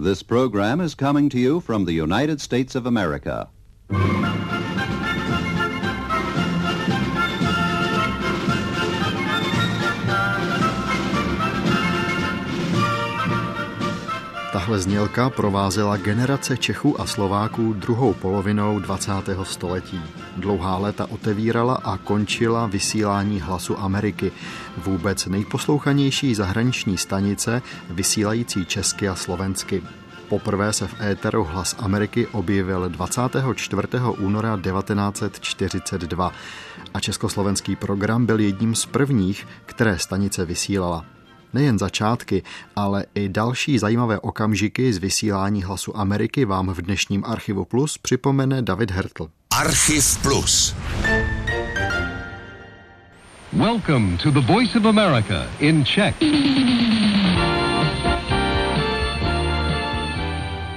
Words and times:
This 0.00 0.22
program 0.22 0.80
is 0.80 0.94
coming 0.94 1.28
to 1.30 1.38
you 1.40 1.58
from 1.58 1.84
the 1.84 1.92
United 1.92 2.40
States 2.40 2.76
of 2.76 2.86
America. 2.86 3.48
Tahle 14.52 14.78
znělka 14.78 15.30
provázela 15.30 15.96
generace 15.96 16.56
Čechů 16.56 17.00
a 17.00 17.06
Slováků 17.06 17.72
druhou 17.72 18.14
polovinou 18.14 18.78
20. 18.78 19.12
století. 19.42 20.00
Dlouhá 20.38 20.78
léta 20.78 21.06
otevírala 21.10 21.74
a 21.74 21.96
končila 21.96 22.66
vysílání 22.66 23.40
hlasu 23.40 23.78
Ameriky, 23.78 24.32
vůbec 24.76 25.26
nejposlouchanější 25.26 26.34
zahraniční 26.34 26.98
stanice 26.98 27.62
vysílající 27.90 28.66
česky 28.66 29.08
a 29.08 29.14
slovensky. 29.14 29.82
Poprvé 30.28 30.72
se 30.72 30.86
v 30.86 31.00
éteru 31.00 31.44
Hlas 31.44 31.76
Ameriky 31.78 32.26
objevil 32.26 32.88
24. 32.88 33.82
února 34.18 34.60
1942 34.62 36.32
a 36.94 37.00
československý 37.00 37.76
program 37.76 38.26
byl 38.26 38.40
jedním 38.40 38.74
z 38.74 38.86
prvních, 38.86 39.46
které 39.66 39.98
stanice 39.98 40.44
vysílala. 40.44 41.04
Nejen 41.52 41.78
začátky, 41.78 42.42
ale 42.76 43.04
i 43.14 43.28
další 43.28 43.78
zajímavé 43.78 44.18
okamžiky 44.18 44.92
z 44.92 44.98
vysílání 44.98 45.62
hlasu 45.62 45.96
Ameriky 45.96 46.44
vám 46.44 46.68
v 46.74 46.82
dnešním 46.82 47.24
Archivu 47.24 47.64
Plus 47.64 47.98
připomene 47.98 48.62
David 48.62 48.90
Hertl. 48.90 49.28
Archiv 49.58 50.22
Plus. 50.22 50.74
Welcome 53.52 54.16
to 54.22 54.30
the 54.30 54.40
Voice 54.40 54.78
of 54.78 54.84
America 54.84 55.46
in 55.58 55.84
Czech. 55.84 56.14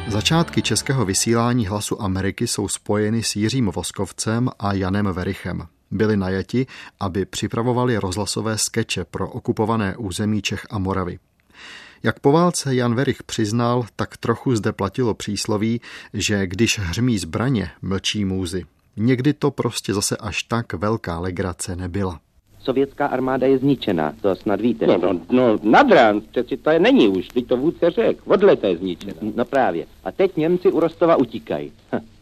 Začátky 0.07 0.61
českého 0.61 1.05
vysílání 1.05 1.67
hlasu 1.67 2.01
Ameriky 2.01 2.47
jsou 2.47 2.67
spojeny 2.67 3.23
s 3.23 3.35
Jiřím 3.35 3.65
Voskovcem 3.65 4.49
a 4.59 4.73
Janem 4.73 5.05
Verichem 5.13 5.67
byli 5.91 6.17
najati, 6.17 6.67
aby 6.99 7.25
připravovali 7.25 7.97
rozhlasové 7.97 8.57
skeče 8.57 9.05
pro 9.05 9.29
okupované 9.29 9.97
území 9.97 10.41
Čech 10.41 10.65
a 10.69 10.77
Moravy. 10.79 11.19
Jak 12.03 12.19
po 12.19 12.31
válce 12.31 12.75
Jan 12.75 12.95
Verich 12.95 13.23
přiznal, 13.23 13.85
tak 13.95 14.17
trochu 14.17 14.55
zde 14.55 14.71
platilo 14.71 15.13
přísloví, 15.13 15.81
že 16.13 16.47
když 16.47 16.79
hřmí 16.79 17.17
zbraně, 17.17 17.69
mlčí 17.81 18.25
můzy. 18.25 18.65
Někdy 18.97 19.33
to 19.33 19.51
prostě 19.51 19.93
zase 19.93 20.17
až 20.17 20.43
tak 20.43 20.73
velká 20.73 21.19
legrace 21.19 21.75
nebyla. 21.75 22.19
Sovětská 22.59 23.07
armáda 23.07 23.47
je 23.47 23.57
zničená, 23.57 24.13
to 24.21 24.35
snad 24.35 24.61
víte. 24.61 24.87
No, 24.87 24.97
no, 24.97 25.19
no 25.31 25.59
nad 25.63 25.87
přeci 26.31 26.57
to 26.57 26.69
je 26.69 26.79
není 26.79 27.07
už, 27.07 27.27
teď 27.27 27.47
to 27.47 27.57
vůdce 27.57 27.89
řek, 27.89 28.17
odle 28.25 28.55
to 28.55 28.67
je 28.67 28.77
zničená. 28.77 29.13
No 29.35 29.45
právě. 29.45 29.85
A 30.03 30.11
teď 30.11 30.37
Němci 30.37 30.71
u 30.71 30.79
Rostova 30.79 31.15
utíkají. 31.15 31.71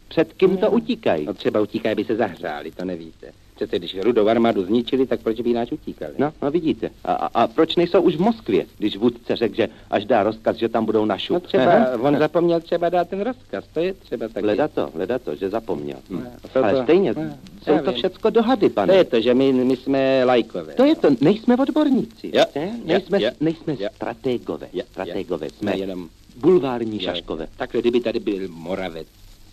Před 0.08 0.32
kým 0.32 0.56
to 0.56 0.70
utíkají? 0.70 1.26
No 1.26 1.34
třeba 1.34 1.60
utíkají, 1.60 1.94
by 1.94 2.04
se 2.04 2.16
zahřáli, 2.16 2.70
to 2.70 2.84
nevíte. 2.84 3.32
Přece 3.60 3.78
když 3.78 3.96
rudou 4.00 4.28
armádu 4.28 4.64
zničili, 4.64 5.06
tak 5.06 5.20
proč 5.20 5.40
by 5.40 5.52
náč 5.52 5.72
utíkali? 5.72 6.12
No, 6.18 6.32
no 6.42 6.50
vidíte. 6.50 6.90
A, 7.04 7.12
a, 7.12 7.26
a 7.26 7.46
proč 7.46 7.76
nejsou 7.76 8.00
už 8.00 8.16
v 8.16 8.20
Moskvě, 8.20 8.66
když 8.78 8.96
vůdce 8.96 9.36
řekl, 9.36 9.54
že 9.54 9.68
až 9.90 10.04
dá 10.04 10.22
rozkaz, 10.22 10.56
že 10.56 10.68
tam 10.68 10.84
budou 10.84 11.04
našu? 11.04 11.34
No 11.34 11.40
třeba, 11.40 11.72
Aha. 11.72 12.00
on 12.00 12.18
zapomněl 12.18 12.60
třeba 12.60 12.88
dát 12.88 13.08
ten 13.08 13.20
rozkaz, 13.20 13.64
to 13.74 13.80
je 13.80 13.92
třeba 13.94 14.28
taky. 14.28 14.46
Leda 14.46 14.68
to, 14.68 14.90
leda 14.94 15.18
to, 15.18 15.36
že 15.36 15.50
zapomněl. 15.50 15.96
Hm. 16.10 16.24
No, 16.54 16.64
Ale 16.64 16.82
stejně, 16.82 17.12
no, 17.12 17.22
jsou 17.62 17.78
to 17.84 17.92
všecko 17.92 18.30
dohady, 18.30 18.68
pane. 18.68 18.92
To 18.92 18.98
je 18.98 19.04
to, 19.04 19.20
že 19.20 19.34
my, 19.34 19.52
my 19.52 19.76
jsme 19.76 20.24
lajkové. 20.24 20.74
To 20.74 20.84
je 20.84 20.96
to, 20.96 21.08
nejsme 21.20 21.56
odborníci. 21.56 22.30
Ja, 22.32 22.44
nejsme, 22.84 23.20
ja, 23.20 23.30
nejsme 23.40 23.76
ja, 23.78 23.92
strategové, 23.92 24.72
ja, 24.72 24.84
strategové, 24.88 25.46
ja, 25.46 25.52
jsme 25.52 25.76
jenom 25.76 26.08
bulvární 26.36 27.00
šaškové. 27.00 27.48
Takhle, 27.56 27.80
kdyby 27.80 28.00
tady 28.00 28.20
byl 28.20 28.48
Moravec, 28.48 29.06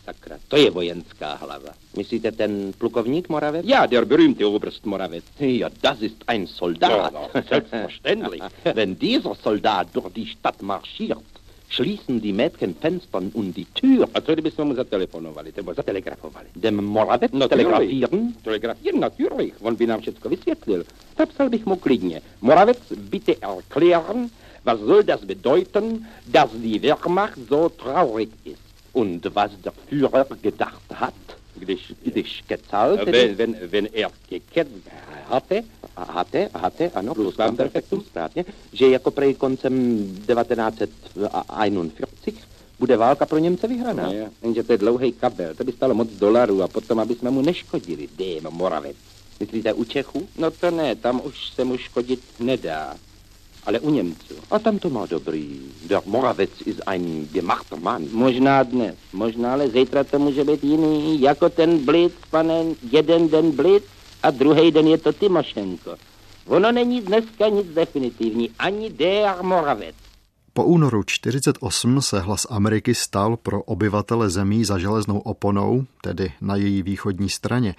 sakra, 0.08 0.40
to 0.48 0.56
je 0.56 0.72
vojenská 0.72 1.36
hlava. 1.44 1.76
Myslíte 1.98 2.32
ten 2.32 2.72
plukovník 2.78 3.28
Moravec? 3.30 3.68
Ja, 3.68 3.84
der 3.86 4.08
berühmte 4.08 4.48
Oberst 4.48 4.86
Moravec. 4.88 5.24
Ja, 5.40 5.68
das 5.82 6.02
ist 6.02 6.24
ein 6.28 6.48
Soldat. 6.48 6.92
Ja, 6.92 7.12
no, 7.12 7.28
selbstverständlich. 7.36 8.42
Wenn 8.78 8.96
dieser 8.96 9.36
Soldat 9.36 9.92
durch 9.92 10.14
die 10.16 10.28
Stadt 10.28 10.62
marschiert, 10.62 11.28
schließen 11.70 12.22
die 12.22 12.32
Mädchen 12.32 12.76
Fenster 12.80 13.20
und 13.20 13.52
die 13.52 13.68
Tür. 13.76 14.08
A 14.14 14.22
co 14.22 14.32
kdybychom 14.32 14.68
mu 14.68 14.76
zatelefonovali, 14.76 15.52
nebo 15.52 15.76
zatelegrafovali? 15.76 16.56
Dem 16.56 16.80
Moravec 16.80 17.32
No, 17.34 17.48
telegrafieren? 17.48 18.34
Telegrafieren, 18.44 19.00
natürlich. 19.00 19.54
On 19.60 19.76
by 19.76 19.88
nám 19.88 20.02
všechno 20.02 20.30
vysvětlil. 20.30 20.86
Napsal 21.20 21.50
bych 21.50 21.66
mu 21.66 21.76
klidně. 21.76 22.22
Moravec, 22.42 22.80
bitte 22.96 23.36
erklären, 23.42 24.30
was 24.64 24.80
soll 24.80 25.04
das 25.04 25.22
bedeuten, 25.26 26.08
dass 26.28 26.50
die 26.54 26.80
Wehrmacht 26.80 27.40
so 27.50 27.70
traurig 27.70 28.30
ist. 28.46 28.67
Und 28.98 29.36
was 29.36 29.52
der 29.64 29.74
Führer 29.90 30.26
gedacht 30.42 30.94
hat, 30.94 31.14
Když, 31.60 31.94
když 32.04 32.44
kecal, 32.48 32.98
wenn, 33.06 33.38
wenn, 33.38 33.56
wenn 33.72 33.88
er 33.94 34.12
geketzt 34.30 34.72
hatte, 35.30 35.64
hatte, 35.96 36.50
hatte, 36.54 36.92
ano, 36.94 37.14
Plus 37.14 37.36
plus 37.36 37.56
perfektum, 37.56 38.02
správně, 38.02 38.46
že 38.74 38.90
jako 38.90 39.12
prej 39.12 39.34
koncem 39.34 39.98
1941 40.28 42.42
bude 42.80 42.98
válka 42.98 43.26
pro 43.26 43.38
Němce 43.38 43.68
vyhraná. 43.68 44.04
no, 44.04 44.14
je, 44.14 44.30
jenže 44.44 44.64
to 44.64 44.72
je 44.72 44.78
dlouhý 44.78 45.12
kabel, 45.12 45.56
to 45.56 45.64
by 45.64 45.72
stalo 45.72 45.94
moc 45.94 46.10
dolarů 46.10 46.64
a 46.64 46.68
potom, 46.68 47.00
aby 47.00 47.16
jsme 47.16 47.32
mu 47.32 47.42
neškodili. 47.42 48.08
Dém, 48.18 48.44
Moravec. 48.50 48.96
Myslíte 49.40 49.74
u 49.74 49.84
Čechů? 49.84 50.28
No 50.38 50.52
to 50.52 50.72
ne, 50.72 50.96
tam 50.96 51.22
už 51.24 51.48
se 51.56 51.64
mu 51.64 51.78
škodit 51.78 52.20
nedá. 52.40 52.96
Ale 53.68 53.80
u 53.80 53.90
Němců. 53.90 54.36
A 54.52 54.60
tam 54.60 54.80
to 54.80 54.90
má 54.90 55.06
dobrý. 55.06 55.60
Der 55.88 56.00
Moravec 56.06 56.50
ist 56.66 56.82
ein 56.88 57.28
gemachter 57.34 57.80
Mann. 57.80 58.08
Možná 58.12 58.64
dnes, 58.64 58.96
možná, 59.14 59.54
ale 59.54 59.70
zítra 59.70 60.04
to 60.04 60.20
může 60.20 60.44
být 60.44 60.64
jiný. 60.64 61.22
Jako 61.22 61.50
ten 61.50 61.86
Blitz, 61.86 62.16
pane, 62.32 62.64
jeden 62.92 63.28
den 63.28 63.52
Blitz 63.52 63.86
a 64.24 64.32
druhý 64.32 64.72
den 64.72 64.88
je 64.88 64.98
to 64.98 65.14
Timošenko. 65.14 65.96
Ono 66.48 66.72
není 66.72 67.02
dneska 67.02 67.48
nic 67.48 67.68
definitivní, 67.68 68.50
ani 68.60 68.90
der 68.90 69.36
Moravec. 69.42 69.96
Po 70.54 70.64
únoru 70.64 71.04
48 71.06 72.02
se 72.02 72.20
hlas 72.20 72.48
Ameriky 72.50 72.96
stal 72.96 73.38
pro 73.38 73.64
obyvatele 73.64 74.30
zemí 74.30 74.66
za 74.66 74.78
železnou 74.78 75.20
oponou, 75.20 75.86
tedy 76.02 76.32
na 76.42 76.56
její 76.56 76.82
východní 76.82 77.30
straně, 77.30 77.76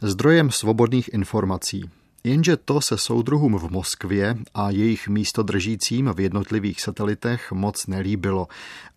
zdrojem 0.00 0.50
svobodných 0.50 1.14
informací. 1.14 1.90
Jenže 2.24 2.56
to 2.56 2.80
se 2.80 2.98
soudruhům 2.98 3.58
v 3.58 3.70
Moskvě 3.70 4.36
a 4.54 4.70
jejich 4.70 5.08
místodržícím 5.08 6.10
v 6.14 6.20
jednotlivých 6.20 6.80
satelitech 6.80 7.52
moc 7.52 7.86
nelíbilo 7.86 8.48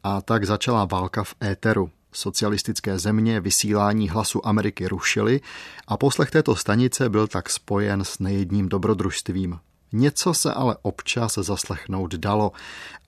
a 0.03 0.21
tak 0.21 0.45
začala 0.45 0.85
válka 0.85 1.23
v 1.23 1.35
éteru. 1.43 1.89
Socialistické 2.11 2.99
země 2.99 3.39
vysílání 3.39 4.09
hlasu 4.09 4.47
Ameriky 4.47 4.87
rušily 4.87 5.41
a 5.87 5.97
poslech 5.97 6.31
této 6.31 6.55
stanice 6.55 7.09
byl 7.09 7.27
tak 7.27 7.49
spojen 7.49 8.03
s 8.03 8.19
nejedním 8.19 8.69
dobrodružstvím. 8.69 9.59
Něco 9.91 10.33
se 10.33 10.53
ale 10.53 10.77
občas 10.81 11.33
zaslechnout 11.33 12.15
dalo 12.15 12.51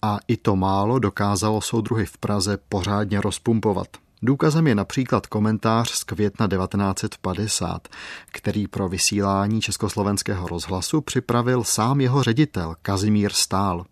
a 0.02 0.20
i 0.28 0.38
to 0.38 0.56
málo 0.56 1.00
dokázalo 1.00 1.62
soudruhy 1.62 2.06
v 2.06 2.18
Praze 2.18 2.58
pořádně 2.70 3.22
rozpumpovat. 3.22 3.88
Důkazem 4.22 4.68
je 4.68 4.76
například 4.76 5.28
komentář 5.28 5.90
z 5.90 6.04
května 6.04 6.48
1950, 6.48 7.88
který 8.32 8.68
pro 8.68 8.90
vysílání 8.90 9.62
československého 9.62 10.48
rozhlasu 10.48 11.02
připravil 11.02 11.64
sám 11.64 12.02
jeho 12.02 12.24
ředitel 12.24 12.76
Kazimír 12.82 13.32
Stál. 13.32 13.86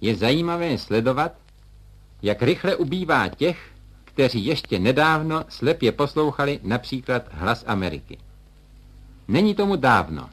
Je 0.00 0.16
zajímavé 0.16 0.78
sledovat, 0.78 1.32
jak 2.22 2.42
rychle 2.42 2.76
ubývá 2.76 3.28
těch, 3.28 3.70
kteří 4.04 4.46
ještě 4.46 4.78
nedávno 4.78 5.44
slepě 5.48 5.92
poslouchali 5.92 6.60
například 6.62 7.22
Hlas 7.30 7.64
Ameriky. 7.66 8.18
Není 9.28 9.54
tomu 9.54 9.76
dávno, 9.76 10.28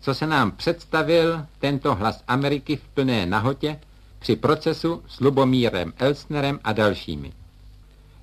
co 0.00 0.14
se 0.14 0.26
nám 0.26 0.50
představil 0.50 1.46
tento 1.58 1.94
Hlas 1.94 2.24
Ameriky 2.28 2.76
v 2.76 2.88
plné 2.88 3.26
nahotě 3.26 3.80
při 4.18 4.36
procesu 4.36 5.02
s 5.08 5.20
Lubomírem 5.20 5.92
Elsnerem 5.96 6.60
a 6.64 6.72
dalšími. 6.72 7.32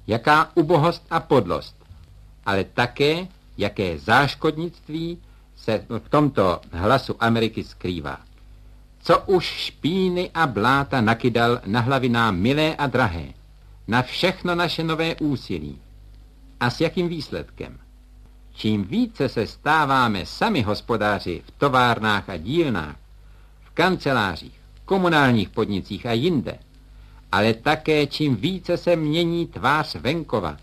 Jaká 0.08 0.52
ubohost 0.56 1.06
a 1.10 1.20
podlost, 1.20 1.76
ale 2.46 2.64
také 2.64 3.28
jaké 3.58 4.00
záškodnictví 4.00 5.18
se 5.56 5.86
v 5.90 6.10
tomto 6.10 6.62
hlasu 6.72 7.16
Ameriky 7.20 7.64
skrývá. 7.64 8.18
Co 9.00 9.20
už 9.20 9.46
špíny 9.46 10.32
a 10.34 10.48
bláta 10.48 11.02
nakydal 11.02 11.62
na 11.66 11.80
hlavy 11.80 12.10
nám 12.10 12.36
milé 12.36 12.76
a 12.76 12.88
drahé, 12.88 13.34
na 13.88 14.02
všechno 14.02 14.56
naše 14.56 14.84
nové 14.84 15.16
úsilí. 15.16 15.80
A 16.60 16.70
s 16.70 16.82
jakým 16.82 17.08
výsledkem? 17.08 17.80
Čím 18.54 18.84
více 18.84 19.30
se 19.30 19.48
stáváme 19.48 20.26
sami 20.26 20.62
hospodáři 20.62 21.42
v 21.46 21.52
továrnách 21.52 22.30
a 22.30 22.38
dílnách, 22.38 22.96
v 23.64 23.70
kancelářích, 23.70 24.60
komunálních 24.86 25.50
podnicích 25.50 26.06
a 26.06 26.12
jinde, 26.12 26.60
ale 27.34 27.54
také 27.54 28.08
čím 28.08 28.36
více 28.36 28.78
se 28.78 28.96
mění 28.96 29.48
tvář 29.48 29.96
venkova 29.96 30.58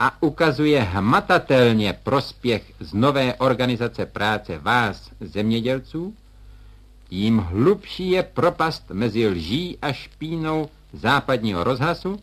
a 0.00 0.22
ukazuje 0.22 0.80
hmatatelně 0.82 1.92
prospěch 1.92 2.72
z 2.80 2.94
nové 2.94 3.34
organizace 3.34 4.06
práce 4.06 4.58
vás, 4.58 5.10
zemědělců, 5.20 6.14
tím 7.08 7.38
hlubší 7.38 8.10
je 8.10 8.22
propast 8.22 8.90
mezi 8.90 9.28
lží 9.28 9.78
a 9.82 9.92
špínou 9.92 10.68
západního 10.92 11.64
rozhlasu 11.64 12.20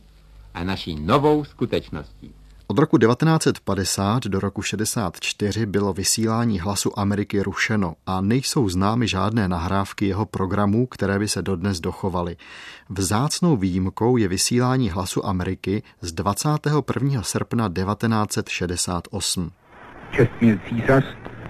a 0.53 0.63
naší 0.63 0.95
novou 0.95 1.43
skutečností. 1.43 2.31
Od 2.69 2.79
roku 2.79 2.97
1950 2.97 4.23
do 4.23 4.39
roku 4.39 4.61
64 4.61 5.65
bylo 5.65 5.93
vysílání 5.93 6.59
hlasu 6.59 6.99
Ameriky 6.99 7.41
rušeno 7.41 7.93
a 8.05 8.21
nejsou 8.21 8.69
známy 8.69 9.07
žádné 9.07 9.47
nahrávky 9.47 10.07
jeho 10.07 10.25
programů, 10.25 10.87
které 10.87 11.19
by 11.19 11.27
se 11.27 11.41
dodnes 11.41 11.79
dochovaly. 11.79 12.35
Vzácnou 12.89 13.57
výjimkou 13.57 14.17
je 14.17 14.27
vysílání 14.27 14.89
hlasu 14.89 15.25
Ameriky 15.25 15.83
z 16.01 16.11
21. 16.11 17.23
srpna 17.23 17.69
1968. 17.69 19.51
Čestmír 20.11 20.59
císař 20.69 21.03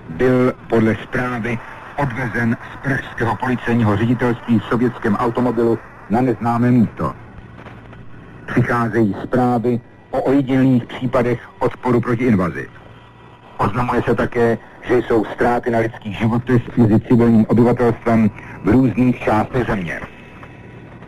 byl 0.10 0.54
podle 0.70 0.98
zprávy 1.04 1.60
odvezen 1.98 2.58
z 2.74 2.84
pražského 2.84 3.36
policejního 3.36 3.98
ředitelství 3.98 4.60
v 4.60 4.64
sovětském 4.64 5.16
automobilu 5.16 5.80
na 6.10 6.22
neznámé 6.22 6.72
místo. 6.72 7.14
Přicházejí 8.48 9.16
zprávy 9.24 9.82
o 10.12 10.22
ojedinělých 10.22 10.86
případech 10.86 11.50
odporu 11.60 12.02
proti 12.02 12.24
invazi. 12.24 12.70
Oznamuje 13.58 14.02
se 14.02 14.16
také, 14.16 14.58
že 14.88 14.98
jsou 14.98 15.26
ztráty 15.26 15.70
na 15.70 15.80
lidských 15.80 16.18
životech 16.18 16.78
mezi 16.78 17.00
civilním 17.00 17.46
obyvatelstvem 17.50 18.30
v 18.64 18.70
různých 18.70 19.20
částech 19.20 19.68
země. 19.68 20.00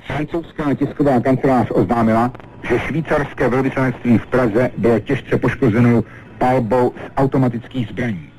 Francouzská 0.08 0.74
tisková 0.74 1.20
kancelář 1.20 1.68
oznámila, 1.72 2.32
že 2.70 2.80
švýcarské 2.80 3.50
velvyslanectví 3.50 4.18
v 4.18 4.28
Praze 4.28 4.72
bylo 4.78 5.00
těžce 5.00 5.38
poškozenou 5.38 6.04
palbou 6.38 6.94
z 6.98 7.12
automatických 7.18 7.88
zbraní. 7.88 8.30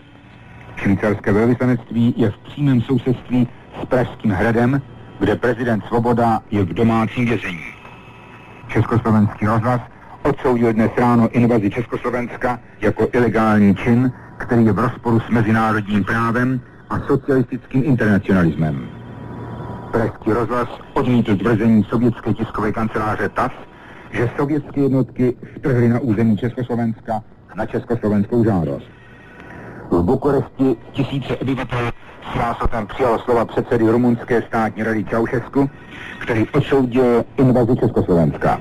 Švýcarské 0.76 1.32
velvyslanectví 1.32 2.14
je 2.16 2.30
v 2.30 2.38
přímém 2.38 2.80
sousedství 2.80 3.48
s 3.82 3.84
Pražským 3.84 4.30
hradem, 4.30 4.82
kde 5.18 5.36
prezident 5.36 5.84
Svoboda 5.88 6.40
je 6.50 6.64
v 6.64 6.74
domácím 6.74 7.26
vězení. 7.26 7.64
Československý 8.68 9.46
rozhlas 9.46 9.80
odsoudil 10.22 10.72
dnes 10.72 10.90
ráno 10.96 11.28
invazi 11.28 11.70
Československa 11.70 12.60
jako 12.80 13.08
ilegální 13.12 13.74
čin, 13.74 14.12
který 14.36 14.64
je 14.64 14.72
v 14.72 14.78
rozporu 14.78 15.20
s 15.20 15.30
mezinárodním 15.30 16.04
právem 16.04 16.60
a 16.90 17.00
socialistickým 17.00 17.84
internacionalismem. 17.84 18.88
Pražský 19.92 20.32
rozhlas 20.32 20.68
odmítl 20.94 21.36
tvrzení 21.36 21.84
sovětské 21.84 22.34
tiskové 22.34 22.72
kanceláře 22.72 23.28
TAS, 23.28 23.52
že 24.10 24.30
sovětské 24.36 24.80
jednotky 24.80 25.36
vtrhly 25.56 25.88
na 25.88 26.00
území 26.00 26.36
Československa 26.36 27.22
na 27.54 27.66
československou 27.66 28.44
žádost. 28.44 28.86
V 29.90 30.02
Bukurešti 30.02 30.76
tisíce 30.92 31.36
obyvatel 31.36 31.90
s 32.32 32.34
násotem 32.34 32.86
přijalo 32.86 33.18
slova 33.18 33.44
předsedy 33.44 33.90
rumunské 33.90 34.42
státní 34.42 34.82
rady 34.82 35.04
Čaušesku, 35.04 35.70
který 36.18 36.46
odsoudil 36.48 37.24
invazi 37.36 37.76
Československa. 37.76 38.60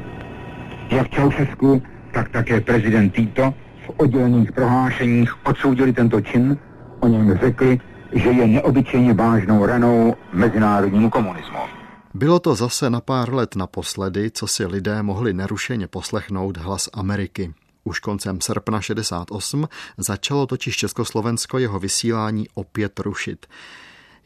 Jak 0.90 1.10
Čaušesku, 1.10 1.82
tak 2.14 2.30
také 2.30 2.62
prezident 2.62 3.10
Tito 3.10 3.54
v 3.86 3.90
oddělených 3.98 4.52
prohlášeních 4.52 5.46
odsoudili 5.46 5.94
tento 5.94 6.22
čin, 6.22 6.58
o 7.00 7.08
něm 7.08 7.38
řekli, 7.38 7.80
že 8.14 8.30
je 8.30 8.48
neobyčejně 8.48 9.14
vážnou 9.14 9.66
ranou 9.66 10.16
mezinárodnímu 10.34 11.10
komunismu. 11.10 11.58
Bylo 12.14 12.40
to 12.40 12.56
zase 12.56 12.90
na 12.90 13.02
pár 13.02 13.34
let 13.34 13.56
naposledy, 13.56 14.32
co 14.32 14.48
si 14.48 14.66
lidé 14.66 15.04
mohli 15.04 15.34
nerušeně 15.34 15.88
poslechnout 15.88 16.58
hlas 16.58 16.90
Ameriky. 16.94 17.54
Už 17.84 18.00
koncem 18.00 18.42
srpna 18.42 18.82
68 18.82 19.68
začalo 19.98 20.46
totiž 20.46 20.78
Československo 20.78 21.58
jeho 21.58 21.80
vysílání 21.80 22.48
opět 22.54 23.00
rušit. 23.00 23.46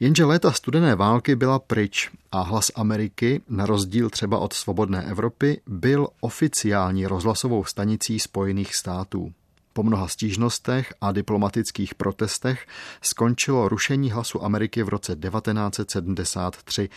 Jenže 0.03 0.25
léta 0.25 0.51
studené 0.51 0.95
války 0.95 1.35
byla 1.35 1.59
pryč 1.59 2.11
a 2.31 2.41
hlas 2.41 2.71
Ameriky, 2.75 3.41
na 3.50 3.65
rozdíl 3.65 4.09
třeba 4.09 4.38
od 4.38 4.53
svobodné 4.53 5.03
Evropy, 5.03 5.61
byl 5.67 6.07
oficiální 6.21 7.07
rozhlasovou 7.07 7.63
stanicí 7.63 8.19
Spojených 8.19 8.75
států. 8.75 9.33
Po 9.73 9.83
mnoha 9.83 10.07
stížnostech 10.07 10.94
a 11.01 11.11
diplomatických 11.11 11.95
protestech 11.95 12.67
skončilo 13.01 13.69
rušení 13.69 14.11
hlasu 14.11 14.44
Ameriky 14.44 14.83
v 14.83 14.89
roce 14.89 15.15
1973. 15.15 16.89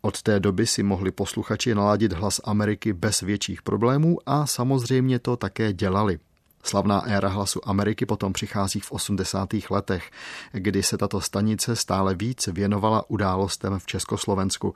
Od 0.00 0.22
té 0.22 0.40
doby 0.40 0.66
si 0.66 0.82
mohli 0.82 1.10
posluchači 1.10 1.74
naladit 1.74 2.12
hlas 2.12 2.40
Ameriky 2.44 2.92
bez 2.92 3.20
větších 3.20 3.62
problémů 3.62 4.18
a 4.26 4.46
samozřejmě 4.46 5.18
to 5.18 5.36
také 5.36 5.72
dělali. 5.72 6.18
Slavná 6.66 7.00
éra 7.00 7.28
hlasu 7.28 7.68
Ameriky 7.68 8.06
potom 8.06 8.32
přichází 8.32 8.80
v 8.80 8.92
80. 8.92 9.48
letech, 9.70 10.10
kdy 10.52 10.82
se 10.82 10.98
tato 10.98 11.20
stanice 11.20 11.76
stále 11.76 12.14
víc 12.14 12.46
věnovala 12.46 13.10
událostem 13.10 13.78
v 13.78 13.86
Československu. 13.86 14.74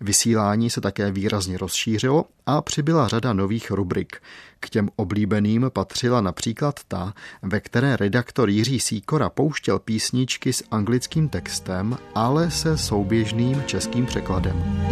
Vysílání 0.00 0.70
se 0.70 0.80
také 0.80 1.10
výrazně 1.10 1.58
rozšířilo 1.58 2.24
a 2.46 2.62
přibyla 2.62 3.08
řada 3.08 3.32
nových 3.32 3.70
rubrik. 3.70 4.16
K 4.60 4.70
těm 4.70 4.88
oblíbeným 4.96 5.70
patřila 5.72 6.20
například 6.20 6.80
ta, 6.88 7.14
ve 7.42 7.60
které 7.60 7.96
redaktor 7.96 8.50
Jiří 8.50 8.80
Síkora 8.80 9.30
pouštěl 9.30 9.78
písničky 9.78 10.52
s 10.52 10.64
anglickým 10.70 11.28
textem, 11.28 11.98
ale 12.14 12.50
se 12.50 12.78
souběžným 12.78 13.62
českým 13.66 14.06
překladem. 14.06 14.86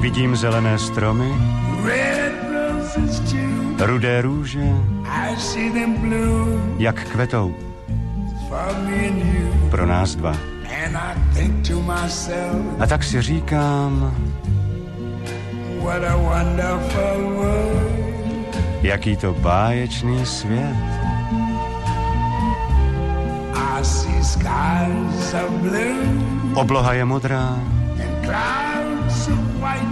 Vidím 0.00 0.36
zelené 0.36 0.78
stromy, 0.78 1.32
rudé 3.78 4.22
růže, 4.22 4.64
jak 6.78 7.04
kvetou. 7.08 7.54
Pro 9.70 9.86
nás 9.86 10.14
dva. 10.14 10.36
A 12.80 12.86
tak 12.86 13.04
si 13.04 13.22
říkám, 13.22 14.14
jaký 18.82 19.16
to 19.16 19.32
báječný 19.32 20.26
svět. 20.26 20.76
Obloha 26.54 26.92
je 26.92 27.04
modrá, 27.04 27.58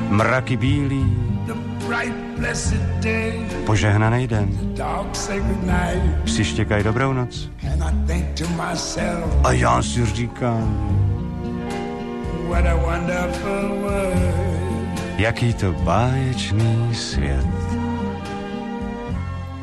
mraky 0.09 0.57
bílý, 0.57 1.34
požehnaný 3.67 4.27
den. 4.27 4.75
Psi 6.25 6.45
štěkají 6.45 6.85
dobrou 6.85 7.13
noc. 7.13 7.51
A 9.45 9.53
já 9.53 9.83
si 9.83 10.07
říkám, 10.07 11.01
jaký 15.19 15.55
to 15.55 15.73
báječný 15.73 16.95
svět. 16.95 17.47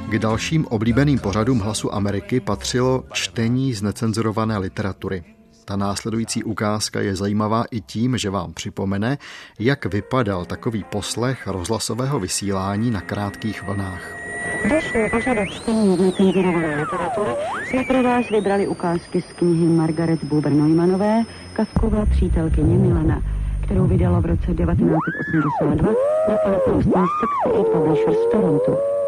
K 0.09 0.19
dalším 0.19 0.65
oblíbeným 0.65 1.19
pořadům 1.19 1.59
hlasu 1.59 1.93
Ameriky 1.95 2.39
patřilo 2.39 3.03
čtení 3.13 3.73
z 3.73 3.81
necenzurované 3.81 4.57
literatury. 4.57 5.23
Ta 5.65 5.75
následující 5.75 6.43
ukázka 6.43 6.99
je 6.99 7.15
zajímavá 7.15 7.63
i 7.71 7.81
tím, 7.81 8.17
že 8.17 8.29
vám 8.29 8.53
připomene, 8.53 9.17
jak 9.59 9.85
vypadal 9.85 10.45
takový 10.45 10.83
poslech 10.83 11.47
rozhlasového 11.47 12.19
vysílání 12.19 12.91
na 12.91 13.01
krátkých 13.01 13.63
vlnách. 13.63 14.15
Došlo 14.69 15.09
požadavek 15.11 15.49
čtení 15.49 15.97
necenzurované 15.97 16.75
literatury, 16.75 17.31
jsme 17.65 17.83
pro 17.83 18.03
vás 18.03 18.29
vybrali 18.29 18.67
ukázky 18.67 19.21
z 19.21 19.33
knihy 19.33 19.65
Margaret 19.65 20.23
Buber-Neumannové 20.23 21.25
Kafkova 21.53 22.05
přítelkyně 22.05 22.77
Milana, 22.77 23.21
kterou 23.65 23.87
vydala 23.87 24.19
v 24.19 24.25
roce 24.25 24.53
1982 24.53 25.93
nakladatelství 26.29 26.91
Sixty 26.91 27.71
Publishers 27.71 28.17
v 28.17 29.00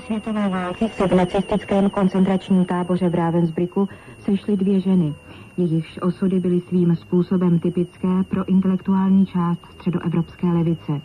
Světové 0.00 0.48
války 0.48 0.88
se 0.88 1.08
v 1.08 1.12
nacistickém 1.12 1.90
koncentračním 1.90 2.64
táboře 2.64 3.08
v 3.08 3.14
Ravensbrücku 3.14 3.88
sešly 4.18 4.56
dvě 4.56 4.80
ženy. 4.80 5.14
Jejichž 5.56 5.98
osudy 6.02 6.40
byly 6.40 6.60
svým 6.60 6.96
způsobem 6.96 7.58
typické 7.58 8.08
pro 8.28 8.48
intelektuální 8.48 9.26
část 9.26 9.64
středoevropské 9.64 10.46
levice. 10.46 11.00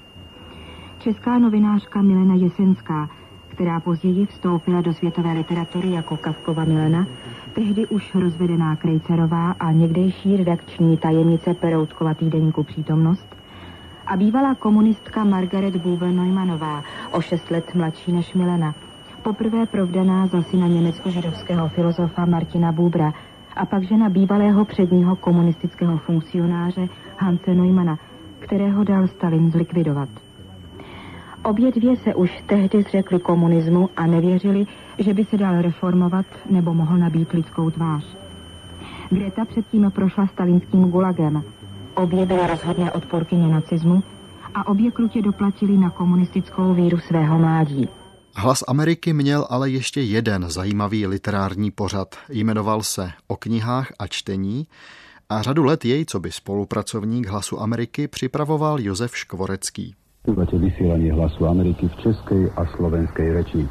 Česká 1.00 1.38
novinářka 1.38 2.02
Milena 2.02 2.36
Jesenská, 2.36 3.10
která 3.48 3.80
později 3.80 4.26
vstoupila 4.26 4.82
do 4.82 4.94
světové 4.94 5.34
literatury 5.34 5.92
jako 5.92 6.18
Kavkova 6.18 6.66
Milena, 6.66 7.08
tehdy 7.54 7.88
už 7.88 8.16
rozvedená 8.16 8.76
Krejcerová 8.76 9.52
a 9.52 9.72
někdejší 9.72 10.38
redakční 10.38 10.98
tajemnice 10.98 11.54
Peroutkova 11.54 12.14
týdeníku 12.14 12.64
Přítomnost, 12.64 13.36
a 14.08 14.18
bývalá 14.18 14.56
komunistka 14.56 15.24
Margaret 15.24 15.76
Buber 15.76 16.10
Neumannová, 16.10 16.84
o 17.12 17.22
šest 17.22 17.52
let 17.52 17.76
mladší 17.76 18.12
než 18.12 18.34
Milena, 18.34 18.76
poprvé 19.24 19.66
provdaná 19.66 20.28
za 20.28 20.42
syna 20.42 20.68
německo-židovského 20.68 21.70
filozofa 21.70 22.26
Martina 22.26 22.72
Bubra 22.72 23.14
a 23.56 23.66
pak 23.66 23.84
žena 23.84 24.10
bývalého 24.10 24.66
předního 24.66 25.16
komunistického 25.16 25.98
funkcionáře 25.98 26.90
Hanse 27.18 27.54
Neumana, 27.56 28.00
kterého 28.40 28.84
dal 28.84 29.08
Stalin 29.08 29.52
zlikvidovat. 29.52 30.10
Obě 31.44 31.72
dvě 31.72 31.96
se 31.96 32.16
už 32.16 32.44
tehdy 32.46 32.84
zřekli 32.84 33.20
komunismu 33.20 33.90
a 33.98 34.08
nevěřili, 34.08 34.66
že 34.98 35.14
by 35.14 35.26
se 35.26 35.38
dal 35.38 35.62
reformovat 35.62 36.26
nebo 36.50 36.74
mohl 36.74 36.98
nabít 36.98 37.32
lidskou 37.32 37.70
tvář. 37.70 38.18
Greta 39.10 39.46
předtím 39.46 39.92
prošla 39.96 40.28
stalinským 40.28 40.92
gulagem. 40.92 41.44
Obě 41.96 42.26
byly 42.26 42.48
rozhodné 42.48 42.92
odporkyně 42.92 43.48
nacismu 43.48 44.04
a 44.56 44.68
obě 44.68 44.92
krutě 44.92 45.22
doplatili 45.22 45.78
na 45.78 45.90
komunistickou 45.90 46.74
víru 46.74 46.98
svého 46.98 47.40
mládí. 47.40 47.90
Hlas 48.36 48.64
Ameriky 48.68 49.14
měl 49.14 49.48
ale 49.50 49.70
ještě 49.70 50.02
jeden 50.02 50.50
zajímavý 50.50 51.08
literární 51.08 51.72
pořad. 51.72 52.16
Jmenoval 52.30 52.84
se 52.84 53.12
O 53.28 53.36
knihách 53.36 53.92
a 54.00 54.08
čtení 54.08 54.68
a 55.30 55.42
řadu 55.42 55.64
let 55.64 55.86
jej, 55.86 56.06
co 56.06 56.20
by 56.20 56.32
spolupracovník 56.32 57.28
Hlasu 57.28 57.62
Ameriky, 57.62 58.08
připravoval 58.08 58.80
Josef 58.80 59.18
Škvorecký. 59.18 59.96
Počúvate 60.22 60.54
vysielanie 60.62 61.10
hlasu 61.10 61.50
Ameriky 61.50 61.90
v 61.90 61.96
českej 61.98 62.54
a 62.54 62.62
slovenskej 62.78 63.28
reči. 63.34 63.66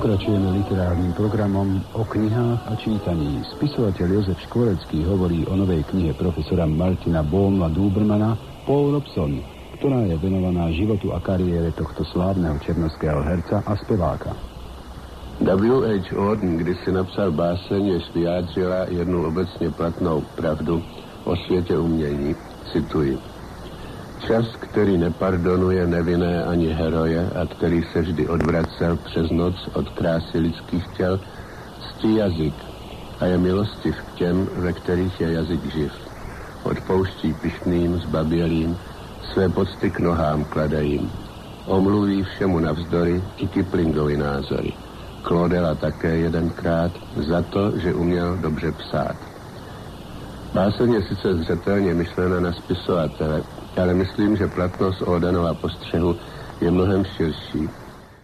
Pokračujeme 0.00 0.64
literárnym 0.64 1.12
programom 1.12 1.76
o 1.92 2.08
knihách 2.08 2.72
a 2.72 2.74
čítaní. 2.80 3.44
Spisovateľ 3.52 4.08
Jozef 4.08 4.40
Škvorecký 4.48 5.04
hovorí 5.04 5.44
o 5.44 5.52
novej 5.52 5.84
knihe 5.92 6.16
profesora 6.16 6.64
Martina 6.64 7.20
Bómla 7.20 7.68
Dubermana 7.68 8.32
Paul 8.64 8.96
Robson, 8.96 9.44
ktorá 9.76 10.08
je 10.08 10.16
venovaná 10.16 10.72
životu 10.72 11.12
a 11.12 11.20
kariére 11.20 11.68
tohto 11.76 12.00
slávneho 12.16 12.56
černoského 12.64 13.20
herca 13.20 13.60
a 13.60 13.76
speváka. 13.76 14.32
W.H. 15.44 16.16
Auden 16.16 16.64
kdysi 16.64 16.96
napsal 16.96 17.36
báseň, 17.36 18.00
jež 18.00 18.08
vyjádřila 18.16 18.88
jednu 18.88 19.28
obecně 19.28 19.68
platnou 19.68 20.24
pravdu 20.32 20.80
o 21.28 21.36
světě 21.44 21.76
umění. 21.76 22.32
Cituji. 22.72 23.29
Čas, 24.26 24.46
který 24.60 24.98
nepardonuje 24.98 25.86
nevinné 25.86 26.44
ani 26.44 26.68
heroje 26.68 27.30
a 27.30 27.46
který 27.46 27.82
se 27.92 28.00
vždy 28.00 28.28
odvracel 28.28 28.96
přes 28.96 29.30
noc 29.30 29.54
od 29.74 29.88
krásy 29.88 30.38
lidských 30.38 30.86
těl, 30.96 31.20
ctí 31.80 32.16
jazyk 32.16 32.54
a 33.20 33.26
je 33.26 33.38
milostiv 33.38 33.94
k 33.96 34.18
těm, 34.18 34.48
ve 34.56 34.72
kterých 34.72 35.20
je 35.20 35.32
jazyk 35.32 35.72
živ. 35.72 35.92
Odpouští 36.62 37.34
pišným, 37.34 37.98
zbabělým, 37.98 38.76
své 39.32 39.48
pocty 39.48 39.90
k 39.90 40.00
nohám 40.00 40.44
kladají. 40.44 41.10
Omluví 41.66 42.22
všemu 42.22 42.58
navzdory 42.58 43.22
i 43.36 43.48
Kiplingovi 43.48 44.16
názory. 44.16 44.72
Klodela 45.22 45.74
také 45.74 46.16
jedenkrát 46.16 46.92
za 47.28 47.42
to, 47.42 47.78
že 47.78 47.94
uměl 47.94 48.36
dobře 48.36 48.72
psát. 48.72 49.16
Báseň 50.54 50.92
je 50.92 51.02
sice 51.02 51.34
zřetelně 51.34 51.94
myšlena 51.94 52.40
na 52.40 52.52
spisovatele, 52.52 53.42
ale 53.76 53.94
myslím, 53.94 54.36
že 54.36 54.48
platnost 54.48 55.02
Odenova 55.02 55.54
postřehu 55.54 56.16
je 56.60 56.70
mnohem 56.70 57.04
širší. 57.16 57.68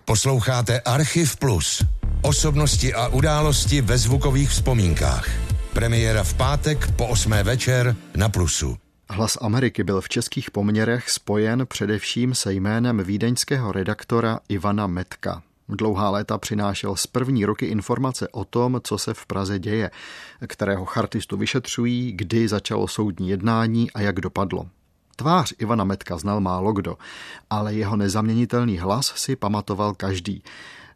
Posloucháte 0.05 0.81
Archiv 0.81 1.37
Plus. 1.37 1.85
Osobnosti 2.23 2.95
a 2.95 3.09
události 3.09 3.81
ve 3.81 3.99
zvukových 3.99 4.50
vzpomínkách. 4.50 5.29
Premiéra 5.73 6.25
v 6.25 6.35
pátek 6.35 6.91
po 6.97 7.07
8. 7.07 7.33
večer 7.33 7.97
na 8.17 8.29
Plusu. 8.29 8.76
Hlas 9.11 9.38
Ameriky 9.41 9.85
byl 9.85 10.00
v 10.00 10.09
českých 10.09 10.50
poměrech 10.50 11.11
spojen 11.11 11.67
především 11.69 12.35
se 12.35 12.53
jménem 12.53 13.03
vídeňského 13.05 13.73
redaktora 13.73 14.41
Ivana 14.49 14.87
Metka. 14.87 15.43
Dlouhá 15.69 16.11
léta 16.11 16.38
přinášel 16.38 16.97
z 16.97 17.07
první 17.07 17.45
roky 17.45 17.67
informace 17.67 18.29
o 18.29 18.45
tom, 18.45 18.81
co 18.85 18.99
se 18.99 19.15
v 19.15 19.26
Praze 19.26 19.59
děje, 19.59 19.91
kterého 20.47 20.85
chartistu 20.85 21.37
vyšetřují, 21.37 22.12
kdy 22.12 22.49
začalo 22.49 22.88
soudní 22.88 23.29
jednání 23.29 23.91
a 23.91 24.00
jak 24.00 24.21
dopadlo. 24.21 24.67
Tvář 25.16 25.52
Ivana 25.58 25.85
Metka 25.85 26.18
znal 26.18 26.40
málo 26.40 26.73
kdo, 26.73 26.96
ale 27.50 27.75
jeho 27.75 27.96
nezaměnitelný 27.96 28.78
hlas 28.78 29.12
si 29.16 29.37
pamatoval 29.37 29.94
každý. 29.94 30.42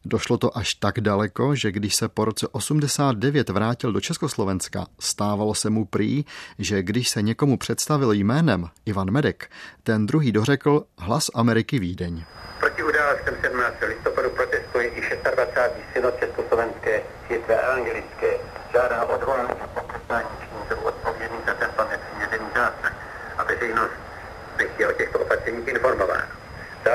Došlo 0.04 0.38
to 0.38 0.58
až 0.58 0.74
tak 0.74 1.00
daleko, 1.00 1.54
že 1.54 1.72
když 1.72 1.94
se 1.94 2.08
po 2.08 2.24
roce 2.24 2.48
89 2.48 3.48
vrátil 3.48 3.92
do 3.92 4.00
Československa, 4.00 4.86
stávalo 5.00 5.54
se 5.54 5.70
mu 5.70 5.84
prý, 5.84 6.24
že 6.58 6.82
když 6.82 7.08
se 7.08 7.22
někomu 7.22 7.56
představil 7.56 8.12
jménem 8.12 8.68
Ivan 8.86 9.10
Medek, 9.10 9.50
ten 9.82 10.06
druhý 10.06 10.32
dořekl 10.32 10.84
hlas 10.98 11.30
Ameriky 11.34 11.78
Vídeň. 11.78 12.24
Proti 12.60 12.82
událostem 12.82 13.34
17. 13.40 13.74
listopadu 13.88 14.30
protestuje 14.30 14.88
i 14.88 15.00
26. 15.34 15.72
synod 15.92 16.14
Československé 16.20 17.02
církve 17.28 17.54
evangelické. 17.54 18.30
Žádá 18.72 19.04
odvolání 19.04 19.49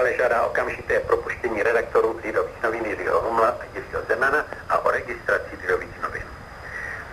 Dále 0.06 0.18
žádá 0.18 0.46
okamžité 0.46 1.00
propuštění 1.00 1.64
redaktorů 1.64 2.20
Lidových 2.24 2.64
novin 2.64 2.86
Jiřího 2.86 3.22
Humla 3.22 3.50
a 3.50 3.64
Jiřího 3.76 4.02
Zemana 4.10 4.46
a 4.70 4.78
o 4.86 4.92
registraci 4.92 5.58
Lidových 5.62 6.02
novin. 6.02 6.24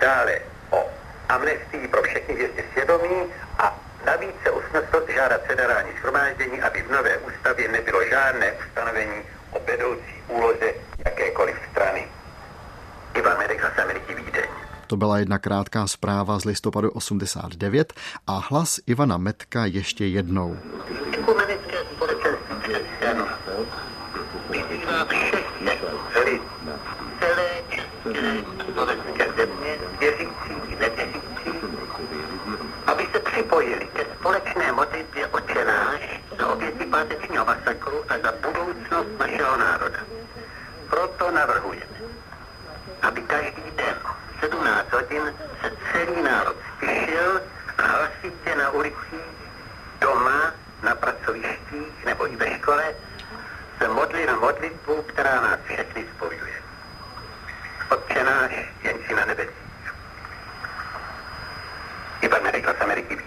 Dále 0.01 0.39
o 0.71 0.91
amnestii 1.29 1.89
pro 1.89 2.03
všechny 2.03 2.35
vězně 2.35 2.65
svědomí 2.73 3.33
a 3.59 3.81
navíc 4.07 4.35
se 4.43 4.51
usnesl 4.51 5.07
žádat 5.15 5.41
federální 5.43 5.91
shromáždění, 6.01 6.63
aby 6.63 6.83
v 6.83 6.91
nové 6.91 7.19
ústavě 7.19 7.69
nebylo 7.69 8.05
žádné 8.05 8.53
ustanovení 8.53 9.23
o 9.51 9.61
vedoucí 9.67 10.15
úloze 10.29 10.75
jakékoliv 11.05 11.57
strany. 11.71 12.09
Ivan 13.15 13.39
Medek 13.39 13.79
Ameriky 13.79 14.15
Vídeň. 14.15 14.49
To 14.87 14.97
byla 14.97 15.19
jedna 15.19 15.39
krátká 15.39 15.87
zpráva 15.87 16.39
z 16.39 16.45
listopadu 16.45 16.91
89 16.91 17.93
a 18.27 18.43
hlas 18.49 18.81
Ivana 18.87 19.17
Metka 19.17 19.67
ještě 19.67 20.07
jednou. 20.07 20.57
Modlitbě 34.83 35.27
očenáš 35.27 36.01
za 36.39 36.47
oběti 36.47 36.85
pátečního 36.85 37.45
masakru 37.45 38.05
a 38.09 38.19
za 38.19 38.33
budoucnost 38.33 39.19
našeho 39.19 39.57
národa. 39.57 39.99
Proto 40.91 41.31
navrhujeme, 41.31 41.99
aby 43.03 43.23
každý 43.23 43.63
den 43.77 43.97
17 44.41 44.93
hodin 44.93 45.35
se 45.61 45.71
celý 45.93 46.23
národ 46.23 46.57
stišil 46.77 47.41
a 47.79 47.83
hlasitě 47.83 48.55
na 48.57 48.71
ulicích, 48.71 49.33
doma, 50.01 50.55
na 50.83 50.95
pracovištích 50.95 52.05
nebo 52.05 52.33
i 52.33 52.37
ve 52.37 52.59
škole 52.59 52.85
se 53.79 53.89
modlil 53.89 54.41
modlitbu, 54.41 55.03
která 55.03 55.41
nás 55.41 55.59
všechny 55.65 56.07
spojuje. 56.17 56.59
Otče 57.91 58.25
náš, 58.25 58.53
jen 58.83 58.97
si 59.07 59.15
na 59.15 59.25
nebesích. 59.25 59.95
Ivan 62.21 62.43
Medekla 62.43 62.75
z 62.75 62.83
Ameriky. 62.83 63.22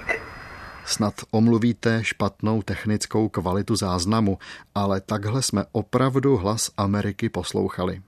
Snad 0.86 1.13
omluvíte 1.32 2.00
špatnou 2.04 2.62
technickou 2.62 3.30
kvalitu 3.30 3.75
záznamu, 3.75 4.38
ale 4.75 5.01
takhle 5.01 5.42
jsme 5.42 5.63
opravdu 5.72 6.38
hlas 6.38 6.72
Ameriky 6.77 7.30
poslouchali. 7.30 8.01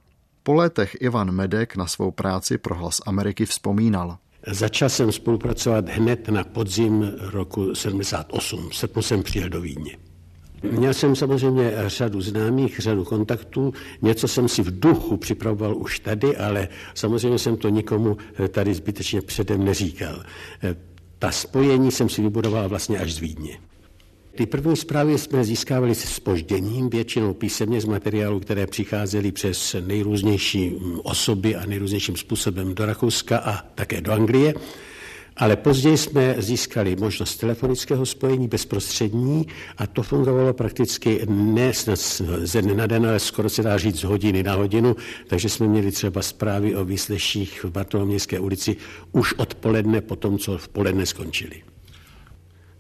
Po 0.44 0.54
letech 0.54 0.98
Ivan 1.00 1.32
Medek 1.32 1.76
na 1.76 1.88
svou 1.88 2.12
práci 2.12 2.58
pro 2.58 2.76
hlas 2.76 3.02
Ameriky 3.06 3.46
vzpomínal. 3.46 4.18
Začal 4.48 4.90
jsem 4.90 5.12
spolupracovat 5.12 5.90
hned 5.90 6.30
na 6.30 6.44
podzim 6.44 7.12
roku 7.20 7.76
78. 7.76 8.70
Srpnu 8.74 9.02
jsem 9.02 9.24
přijel 9.24 9.50
do 9.50 9.62
Vídně. 9.62 9.98
Měl 10.72 10.94
jsem 10.94 11.16
samozřejmě 11.16 11.74
řadu 11.86 12.22
známých, 12.22 12.80
řadu 12.80 13.04
kontaktů, 13.04 13.74
něco 14.02 14.28
jsem 14.28 14.48
si 14.48 14.62
v 14.62 14.80
duchu 14.80 15.18
připravoval 15.18 15.78
už 15.78 16.00
tady, 16.00 16.38
ale 16.38 16.68
samozřejmě 16.94 17.40
jsem 17.40 17.58
to 17.58 17.70
nikomu 17.70 18.18
tady 18.50 18.74
zbytečně 18.74 19.22
předem 19.22 19.66
neříkal. 19.66 20.24
Ta 21.20 21.32
spojení 21.32 21.92
jsem 21.92 22.10
si 22.10 22.22
vybudoval 22.22 22.70
vlastně 22.70 23.00
až 23.00 23.14
z 23.14 23.20
Vídně. 23.20 23.60
Ty 24.36 24.46
první 24.46 24.76
zprávy 24.76 25.18
jsme 25.18 25.44
získávali 25.44 25.96
se 25.96 26.08
spožděním, 26.08 26.90
většinou 26.90 27.34
písemně 27.34 27.82
z 27.82 27.86
materiálu, 27.86 28.40
které 28.40 28.68
přicházely 28.68 29.32
přes 29.32 29.76
nejrůznější 29.88 30.76
osoby 31.04 31.56
a 31.56 31.66
nejrůznějším 31.66 32.18
způsobem 32.18 32.76
do 32.76 32.86
Rakouska 32.86 33.38
a 33.38 33.62
také 33.76 34.02
do 34.02 34.12
Anglie. 34.12 34.54
Ale 35.38 35.56
později 35.56 35.98
jsme 35.98 36.36
získali 36.38 36.96
možnost 36.96 37.38
telefonického 37.38 38.06
spojení 38.06 38.48
bezprostřední 38.48 39.48
a 39.78 39.88
to 39.88 40.04
fungovalo 40.04 40.54
prakticky 40.54 41.22
ne 41.30 41.72
ze 42.40 42.62
dne 42.62 42.74
na 42.74 42.88
den, 42.88 43.06
ale 43.06 43.20
skoro 43.20 43.50
se 43.50 43.64
dá 43.64 43.78
říct 43.78 44.00
z 44.00 44.04
hodiny 44.04 44.44
na 44.44 44.54
hodinu, 44.54 44.96
takže 45.28 45.50
jsme 45.50 45.68
měli 45.68 45.92
třeba 45.92 46.22
zprávy 46.22 46.76
o 46.76 46.86
výsleších 46.86 47.64
v 47.64 47.72
Bartolomějské 47.72 48.40
ulici 48.40 48.76
už 49.12 49.34
odpoledne 49.34 50.02
po 50.02 50.16
tom, 50.16 50.38
co 50.38 50.58
v 50.58 50.68
poledne 50.68 51.06
skončili. 51.06 51.67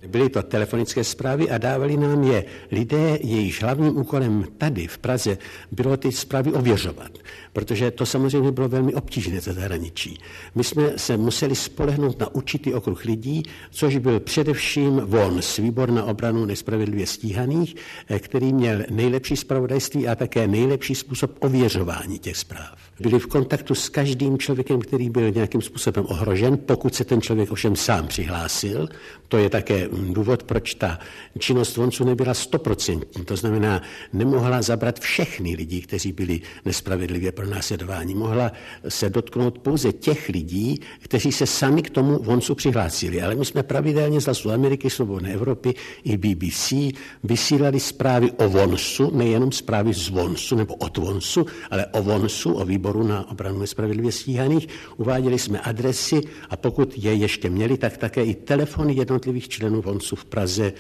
Byly 0.07 0.29
to 0.29 0.43
telefonické 0.43 1.03
zprávy 1.03 1.49
a 1.49 1.57
dávali 1.57 1.97
nám 1.97 2.23
je 2.23 2.45
lidé, 2.71 3.19
jejichž 3.21 3.63
hlavním 3.63 3.97
úkolem 3.97 4.45
tady 4.57 4.87
v 4.87 4.97
Praze 4.97 5.37
bylo 5.71 5.97
ty 5.97 6.11
zprávy 6.11 6.53
ověřovat, 6.53 7.11
protože 7.53 7.91
to 7.91 8.05
samozřejmě 8.05 8.51
bylo 8.51 8.69
velmi 8.69 8.93
obtížné 8.93 9.41
ze 9.41 9.53
zahraničí. 9.53 10.19
My 10.55 10.63
jsme 10.63 10.93
se 10.95 11.17
museli 11.17 11.55
spolehnout 11.55 12.19
na 12.19 12.35
určitý 12.35 12.73
okruh 12.73 13.05
lidí, 13.05 13.43
což 13.71 13.97
byl 13.97 14.19
především 14.19 14.95
von 14.95 15.41
s 15.41 15.57
výbor 15.57 15.91
na 15.91 16.03
obranu 16.03 16.45
nespravedlivě 16.45 17.07
stíhaných, 17.07 17.75
eh, 18.09 18.19
který 18.19 18.53
měl 18.53 18.83
nejlepší 18.89 19.35
zpravodajství 19.35 20.07
a 20.07 20.15
také 20.15 20.47
nejlepší 20.47 20.95
způsob 20.95 21.31
ověřování 21.39 22.19
těch 22.19 22.37
zpráv. 22.37 22.86
Byli 22.99 23.19
v 23.19 23.27
kontaktu 23.27 23.75
s 23.75 23.89
každým 23.89 24.37
člověkem, 24.37 24.81
který 24.81 25.09
byl 25.09 25.31
nějakým 25.31 25.61
způsobem 25.61 26.05
ohrožen, 26.07 26.57
pokud 26.57 26.95
se 26.95 27.03
ten 27.05 27.21
člověk 27.21 27.51
ovšem 27.51 27.75
sám 27.75 28.07
přihlásil. 28.07 28.89
To 29.27 29.37
je 29.37 29.49
také 29.49 29.89
důvod, 29.91 30.43
proč 30.43 30.73
ta 30.73 30.99
činnost 31.39 31.77
vonců 31.77 32.03
nebyla 32.03 32.33
stoprocentní. 32.33 33.25
To 33.25 33.35
znamená, 33.35 33.81
nemohla 34.13 34.61
zabrat 34.61 34.99
všechny 34.99 35.55
lidi, 35.55 35.81
kteří 35.81 36.11
byli 36.11 36.41
nespravedlivě 36.65 37.31
pronásledováni. 37.31 38.15
Mohla 38.15 38.51
se 38.87 39.09
dotknout 39.09 39.59
pouze 39.59 39.93
těch 39.93 40.29
lidí, 40.29 40.79
kteří 40.99 41.31
se 41.31 41.45
sami 41.45 41.81
k 41.81 41.89
tomu 41.89 42.19
voncu 42.23 42.55
přihlásili. 42.55 43.21
Ale 43.21 43.35
my 43.35 43.45
jsme 43.45 43.63
pravidelně 43.63 44.21
z 44.21 44.25
Hlasu 44.25 44.51
Ameriky, 44.51 44.89
Svobodné 44.89 45.33
Evropy 45.33 45.73
i 46.03 46.17
BBC 46.17 46.73
vysílali 47.23 47.79
zprávy 47.79 48.31
o 48.31 48.49
voncu, 48.49 49.11
nejenom 49.15 49.51
zprávy 49.51 49.93
z 49.93 50.09
voncu 50.09 50.55
nebo 50.55 50.75
od 50.75 50.97
voncu, 50.97 51.45
ale 51.71 51.85
o 51.85 52.03
voncu, 52.03 52.53
o 52.53 52.65
výboru 52.65 52.86
na 52.93 53.31
obranu 53.31 53.59
nespravedlivě 53.59 54.11
stíhaných. 54.11 54.67
Uváděli 54.97 55.39
jsme 55.39 55.59
adresy 55.59 56.21
a 56.49 56.57
pokud 56.57 56.97
je 56.97 57.13
ještě 57.13 57.49
měli, 57.49 57.77
tak 57.77 57.97
také 57.97 58.23
i 58.23 58.35
telefony 58.35 58.93
jednotlivých 58.95 59.49
členů 59.49 59.81
vonců 59.81 60.15
v 60.15 60.25
Praze 60.25 60.73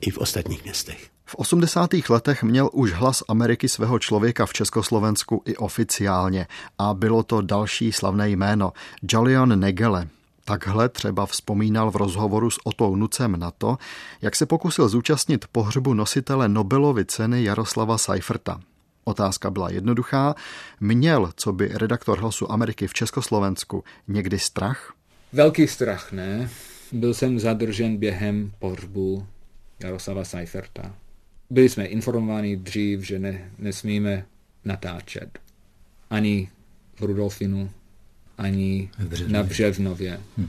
i 0.00 0.10
v 0.10 0.18
ostatních 0.18 0.64
městech. 0.64 1.10
V 1.24 1.34
80. 1.34 1.90
letech 2.08 2.42
měl 2.42 2.70
už 2.72 2.92
hlas 2.92 3.22
Ameriky 3.28 3.68
svého 3.68 3.98
člověka 3.98 4.46
v 4.46 4.52
Československu 4.52 5.42
i 5.44 5.56
oficiálně 5.56 6.46
a 6.78 6.94
bylo 6.94 7.22
to 7.22 7.40
další 7.40 7.92
slavné 7.92 8.30
jméno, 8.30 8.72
Jolion 9.12 9.60
Negele. 9.60 10.08
Takhle 10.44 10.88
třeba 10.88 11.26
vzpomínal 11.26 11.90
v 11.90 11.96
rozhovoru 11.96 12.50
s 12.50 12.58
Otou 12.64 12.96
Nucem 12.96 13.40
na 13.40 13.50
to, 13.50 13.78
jak 14.22 14.36
se 14.36 14.46
pokusil 14.46 14.88
zúčastnit 14.88 15.44
pohřbu 15.52 15.94
nositele 15.94 16.48
Nobelovy 16.48 17.04
ceny 17.04 17.44
Jaroslava 17.44 17.98
Seiferta. 17.98 18.60
Otázka 19.04 19.50
byla 19.50 19.70
jednoduchá. 19.70 20.34
Měl, 20.80 21.30
co 21.36 21.52
by 21.52 21.68
redaktor 21.68 22.18
Hlasu 22.18 22.52
Ameriky 22.52 22.86
v 22.86 22.94
Československu, 22.94 23.84
někdy 24.08 24.38
strach? 24.38 24.94
Velký 25.32 25.68
strach, 25.68 26.12
ne? 26.12 26.50
Byl 26.92 27.14
jsem 27.14 27.38
zadržen 27.38 27.96
během 27.96 28.52
pohřbu 28.58 29.26
Jaroslava 29.82 30.24
Seiferta. 30.24 30.94
Byli 31.50 31.68
jsme 31.68 31.84
informováni 31.86 32.56
dřív, 32.56 33.00
že 33.00 33.18
ne, 33.18 33.50
nesmíme 33.58 34.26
natáčet. 34.64 35.38
Ani 36.10 36.50
v 36.96 37.02
Rudolfinu, 37.02 37.70
ani 38.38 38.90
v 38.98 39.32
na 39.32 39.42
Břevnově. 39.42 40.20
Hm. 40.38 40.48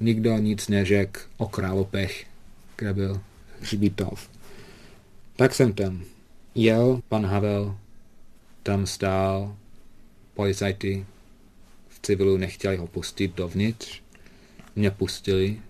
Nikdo 0.00 0.38
nic 0.38 0.68
neřekl 0.68 1.20
o 1.36 1.48
Králopech, 1.48 2.26
kde 2.76 2.94
byl 2.94 3.20
hřbitov. 3.60 4.30
Tak 5.36 5.54
jsem 5.54 5.72
tam 5.72 6.02
jel, 6.54 7.02
pan 7.08 7.26
Havel 7.26 7.78
tam 8.62 8.86
stál, 8.86 9.56
policajti 10.34 11.06
v 11.88 12.00
civilu 12.02 12.36
nechtěli 12.36 12.76
ho 12.76 12.86
pustit 12.86 13.34
dovnitř, 13.34 14.02
mě 14.76 14.90
pustili, 14.90 15.60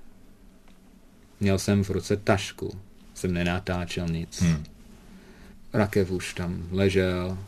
měl 1.40 1.58
jsem 1.58 1.84
v 1.84 1.90
ruce 1.90 2.16
tašku, 2.16 2.80
jsem 3.14 3.32
nenatáčel 3.32 4.08
nic. 4.08 4.42
Hmm. 4.42 4.64
Rakev 5.72 6.10
už 6.10 6.34
tam 6.34 6.68
ležel, 6.70 7.38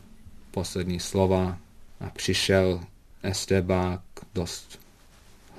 poslední 0.50 1.00
slova 1.00 1.58
a 2.00 2.10
přišel 2.10 2.80
Estebák, 3.22 4.00
dost 4.34 4.80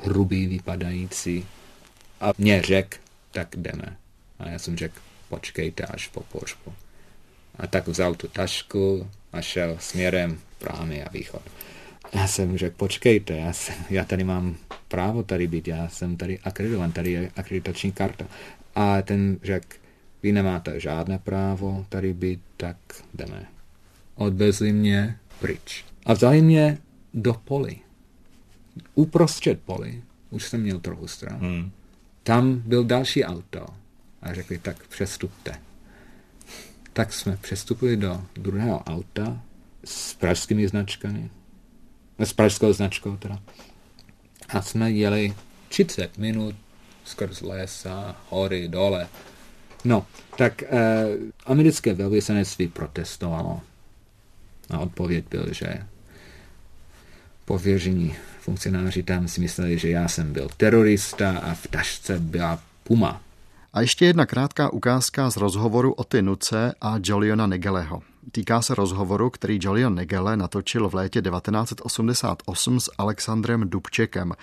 hrubý 0.03 0.47
vypadající 0.47 1.45
a 2.21 2.33
mě 2.37 2.61
řekl, 2.61 2.97
tak 3.31 3.55
jdeme. 3.55 3.97
A 4.39 4.49
já 4.49 4.59
jsem 4.59 4.77
řekl, 4.77 4.99
počkejte 5.29 5.85
až 5.85 6.07
po 6.07 6.21
pohřbu. 6.21 6.73
A 7.59 7.67
tak 7.67 7.87
vzal 7.87 8.15
tu 8.15 8.27
tašku 8.27 9.07
a 9.33 9.41
šel 9.41 9.77
směrem 9.79 10.39
prámy 10.59 11.03
a 11.03 11.09
východ. 11.09 11.41
Já 12.13 12.27
jsem 12.27 12.57
řekl, 12.57 12.75
počkejte, 12.77 13.37
já, 13.37 13.53
jsem, 13.53 13.75
já 13.89 14.03
tady 14.03 14.23
mám 14.23 14.55
právo 14.87 15.23
tady 15.23 15.47
být, 15.47 15.67
já 15.67 15.89
jsem 15.89 16.17
tady 16.17 16.39
akreditovan, 16.39 16.91
tady 16.91 17.11
je 17.11 17.31
akreditační 17.35 17.91
karta. 17.91 18.25
A 18.75 19.01
ten 19.01 19.37
řekl, 19.43 19.67
vy 20.23 20.31
nemáte 20.31 20.79
žádné 20.79 21.19
právo 21.19 21.85
tady 21.89 22.13
být, 22.13 22.41
tak 22.57 22.77
jdeme. 23.13 23.45
Odvezli 24.15 24.73
mě 24.73 25.17
pryč. 25.39 25.85
A 26.05 26.13
vzali 26.13 26.41
mě 26.41 26.77
do 27.13 27.33
poli. 27.33 27.79
Uprostřed 28.95 29.61
poli. 29.61 30.01
Už 30.29 30.43
jsem 30.43 30.61
měl 30.61 30.79
trochu 30.79 31.07
strach. 31.07 31.41
Hmm. 31.41 31.71
Tam 32.23 32.61
byl 32.65 32.83
další 32.83 33.25
auto. 33.25 33.65
A 34.21 34.33
řekli, 34.33 34.57
tak 34.57 34.87
přestupte. 34.87 35.53
Tak 36.93 37.13
jsme 37.13 37.37
přestupili 37.37 37.97
do 37.97 38.21
druhého 38.35 38.83
auta 38.83 39.41
s 39.85 40.13
pražskými 40.13 40.67
značkami. 40.67 41.29
S 42.19 42.33
pražskou 42.33 42.73
značkou 42.73 43.17
teda. 43.17 43.39
A 44.49 44.61
jsme 44.61 44.91
jeli 44.91 45.33
30 45.69 46.17
minut 46.17 46.55
skrz 47.05 47.41
lesa, 47.41 48.15
hory, 48.29 48.67
dole. 48.67 49.07
No, 49.83 50.05
tak 50.37 50.63
eh, 50.63 50.69
americké 51.45 51.93
velvyslanectví 51.93 52.67
protestovalo. 52.67 53.61
A 54.69 54.79
odpověď 54.79 55.25
byl, 55.29 55.53
že 55.53 55.87
pověření 57.45 58.15
funkcionáři 58.39 59.03
tam 59.03 59.27
si 59.27 59.41
mysleli, 59.41 59.77
že 59.77 59.89
já 59.89 60.07
jsem 60.07 60.33
byl 60.33 60.49
terorista 60.57 61.37
a 61.37 61.53
v 61.53 61.67
tašce 61.67 62.19
byla 62.19 62.61
puma. 62.83 63.21
A 63.73 63.81
ještě 63.81 64.05
jedna 64.05 64.25
krátká 64.25 64.73
ukázka 64.73 65.29
z 65.29 65.37
rozhovoru 65.37 65.93
o 65.93 66.03
Nuce 66.21 66.73
a 66.81 66.95
Joliona 67.03 67.47
Negeleho. 67.47 68.01
Týká 68.31 68.61
se 68.61 68.75
rozhovoru, 68.75 69.29
který 69.29 69.59
Jolion 69.61 69.95
Negele 69.95 70.37
natočil 70.37 70.89
v 70.89 70.95
létě 70.95 71.21
1988 71.21 72.79
s 72.79 72.91
Alexandrem 72.97 73.69
Dubčekem. 73.69 74.33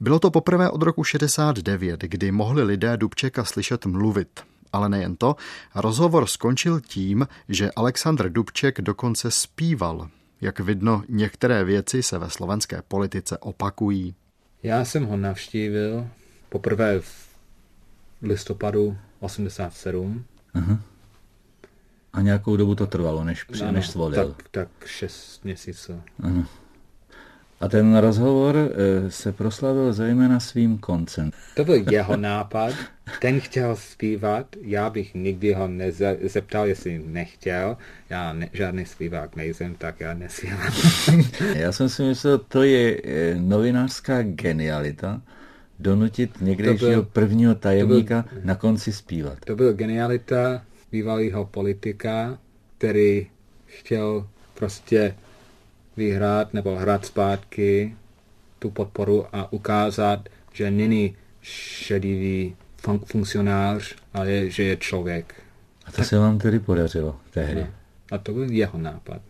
Bylo 0.00 0.18
to 0.18 0.30
poprvé 0.30 0.70
od 0.70 0.82
roku 0.82 1.04
69, 1.04 2.00
kdy 2.00 2.32
mohli 2.32 2.62
lidé 2.62 2.96
Dubčeka 2.96 3.44
slyšet 3.44 3.86
mluvit. 3.86 4.40
Ale 4.72 4.88
nejen 4.88 5.16
to, 5.16 5.36
rozhovor 5.74 6.26
skončil 6.26 6.80
tím, 6.80 7.28
že 7.48 7.70
Aleksandr 7.76 8.28
Dubček 8.28 8.80
dokonce 8.80 9.30
zpíval. 9.30 10.08
Jak 10.40 10.60
vidno, 10.60 11.02
některé 11.08 11.64
věci 11.64 12.02
se 12.02 12.18
ve 12.18 12.30
slovenské 12.30 12.82
politice 12.88 13.38
opakují. 13.38 14.14
Já 14.62 14.84
jsem 14.84 15.06
ho 15.06 15.16
navštívil 15.16 16.06
poprvé 16.48 17.00
v 17.00 17.27
listopadu 18.22 18.96
87. 19.20 20.24
Aha. 20.54 20.78
A 22.12 22.20
nějakou 22.20 22.56
dobu 22.56 22.74
to 22.74 22.86
trvalo, 22.86 23.24
než, 23.24 23.46
ano, 23.62 23.72
než 23.72 23.88
svolil. 23.88 24.28
Tak, 24.28 24.48
tak 24.50 24.68
šest 24.86 25.44
měsíců. 25.44 26.02
Ano. 26.22 26.46
A 27.60 27.68
ten 27.68 27.96
rozhovor 27.96 28.56
eh, 28.56 29.10
se 29.10 29.32
proslavil 29.32 29.92
zejména 29.92 30.40
svým 30.40 30.78
koncem. 30.78 31.30
To 31.54 31.64
byl 31.64 31.74
jeho 31.90 32.16
nápad. 32.16 32.74
Ten 33.20 33.40
chtěl 33.40 33.76
zpívat, 33.76 34.46
já 34.62 34.90
bych 34.90 35.14
nikdy 35.14 35.52
ho 35.52 35.68
nezeptal, 35.68 36.66
jestli 36.66 37.02
nechtěl. 37.06 37.76
Já 38.10 38.32
ne, 38.32 38.48
žádný 38.52 38.86
zpívák 38.86 39.36
nejsem, 39.36 39.74
tak 39.74 40.00
já 40.00 40.14
nespívám. 40.14 40.72
já 41.54 41.72
jsem 41.72 41.88
si 41.88 42.02
myslel, 42.02 42.38
to 42.38 42.62
je 42.62 43.00
eh, 43.04 43.34
novinářská 43.34 44.22
genialita, 44.22 45.20
donutit 45.78 46.40
někdejšího 46.40 47.02
prvního 47.02 47.54
tajemníka 47.54 48.24
byl, 48.32 48.40
na 48.44 48.54
konci 48.54 48.92
zpívat. 48.92 49.38
To 49.44 49.56
byl 49.56 49.72
genialita 49.72 50.62
bývalého 50.92 51.44
politika, 51.44 52.38
který 52.78 53.26
chtěl 53.66 54.28
prostě 54.54 55.14
vyhrát 55.96 56.54
nebo 56.54 56.76
hrát 56.76 57.06
zpátky 57.06 57.96
tu 58.58 58.70
podporu 58.70 59.26
a 59.32 59.52
ukázat, 59.52 60.28
že 60.52 60.70
není 60.70 61.16
šedivý 61.42 62.56
fun- 62.82 63.04
funkcionář, 63.04 63.94
ale 64.14 64.50
že 64.50 64.62
je 64.62 64.76
člověk. 64.76 65.34
A 65.86 65.90
to 65.90 65.96
tak... 65.96 66.06
se 66.06 66.18
vám 66.18 66.38
tedy 66.38 66.58
podařilo 66.58 67.16
tehdy. 67.30 67.60
No. 67.60 67.66
A 68.10 68.18
to 68.18 68.32
byl 68.32 68.50
jeho 68.50 68.78
nápad. 68.78 69.22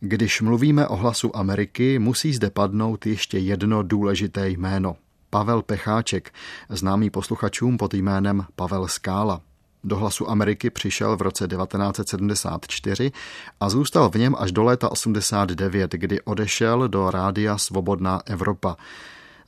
Když 0.00 0.40
mluvíme 0.40 0.86
o 0.86 0.96
hlasu 0.96 1.36
Ameriky, 1.36 1.98
musí 1.98 2.34
zde 2.34 2.50
padnout 2.50 3.06
ještě 3.06 3.38
jedno 3.38 3.82
důležité 3.82 4.48
jméno. 4.48 4.96
Pavel 5.30 5.62
Pecháček, 5.62 6.32
známý 6.68 7.10
posluchačům 7.10 7.76
pod 7.76 7.94
jménem 7.94 8.46
Pavel 8.56 8.88
Skála. 8.88 9.40
Do 9.84 9.96
hlasu 9.96 10.30
Ameriky 10.30 10.70
přišel 10.70 11.16
v 11.16 11.22
roce 11.22 11.48
1974 11.48 13.12
a 13.60 13.68
zůstal 13.68 14.10
v 14.10 14.14
něm 14.14 14.34
až 14.38 14.52
do 14.52 14.64
léta 14.64 14.90
89, 14.90 15.92
kdy 15.92 16.20
odešel 16.20 16.88
do 16.88 17.10
rádia 17.10 17.58
Svobodná 17.58 18.22
Evropa. 18.26 18.76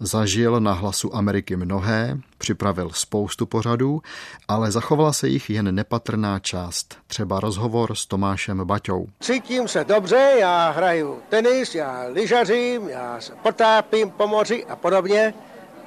Zažil 0.00 0.60
na 0.60 0.72
hlasu 0.72 1.16
Ameriky 1.16 1.56
mnohé, 1.56 2.18
připravil 2.38 2.90
spoustu 2.90 3.46
pořadů, 3.46 4.02
ale 4.48 4.70
zachovala 4.70 5.12
se 5.12 5.28
jich 5.28 5.50
jen 5.50 5.74
nepatrná 5.74 6.38
část, 6.38 6.98
třeba 7.06 7.40
rozhovor 7.40 7.94
s 7.94 8.06
Tomášem 8.06 8.64
Baťou. 8.64 9.06
Cítím 9.20 9.68
se 9.68 9.84
dobře, 9.84 10.36
já 10.40 10.70
hraju 10.70 11.18
tenis, 11.28 11.74
já 11.74 12.04
lyžařím, 12.12 12.88
já 12.88 13.20
se 13.20 13.32
potápím 13.42 14.10
po 14.10 14.26
moři 14.26 14.64
a 14.64 14.76
podobně 14.76 15.34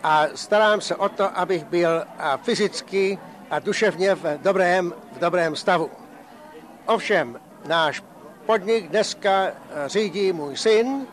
a 0.05 0.27
starám 0.35 0.81
se 0.81 0.95
o 0.95 1.09
to, 1.09 1.37
abych 1.37 1.65
byl 1.65 2.05
fyzicky 2.43 3.17
a 3.51 3.59
duševně 3.59 4.15
v 4.15 4.37
dobrém, 4.37 4.93
v 5.11 5.19
dobrém 5.19 5.55
stavu. 5.55 5.91
Ovšem, 6.85 7.39
náš 7.67 8.03
podnik 8.45 8.87
dneska 8.87 9.51
řídí 9.85 10.33
můj 10.33 10.57
syn, 10.57 11.07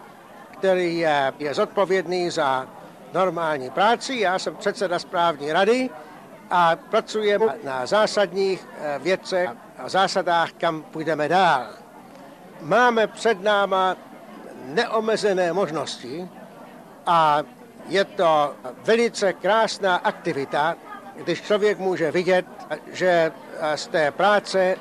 který 0.51 0.99
je, 0.99 1.33
je 1.39 1.55
zodpovědný 1.55 2.31
za 2.31 2.69
normální 3.13 3.71
práci. 3.71 4.15
Já 4.15 4.39
jsem 4.39 4.57
předseda 4.57 4.99
správní 4.99 5.53
rady 5.53 5.91
a 6.51 6.77
pracujeme 6.77 7.55
na 7.65 7.87
zásadních 7.87 8.69
eh, 8.79 8.99
věcech 8.99 9.51
a 9.79 9.89
zásadách, 9.89 10.53
kam 10.53 10.83
půjdeme 10.83 11.29
dál. 11.29 11.67
Máme 12.61 13.07
před 13.07 13.43
náma 13.43 13.97
neomezené 14.65 15.53
možnosti 15.53 16.29
a 17.07 17.43
je 17.89 18.05
to 18.05 18.55
velice 18.85 19.33
krásná 19.33 19.97
aktivita, 19.97 20.77
když 21.17 21.43
člověk 21.43 21.79
může 21.79 22.11
vidět, 22.11 22.47
že 22.93 23.33
z 23.75 23.87
té 23.87 24.11
práce 24.11 24.77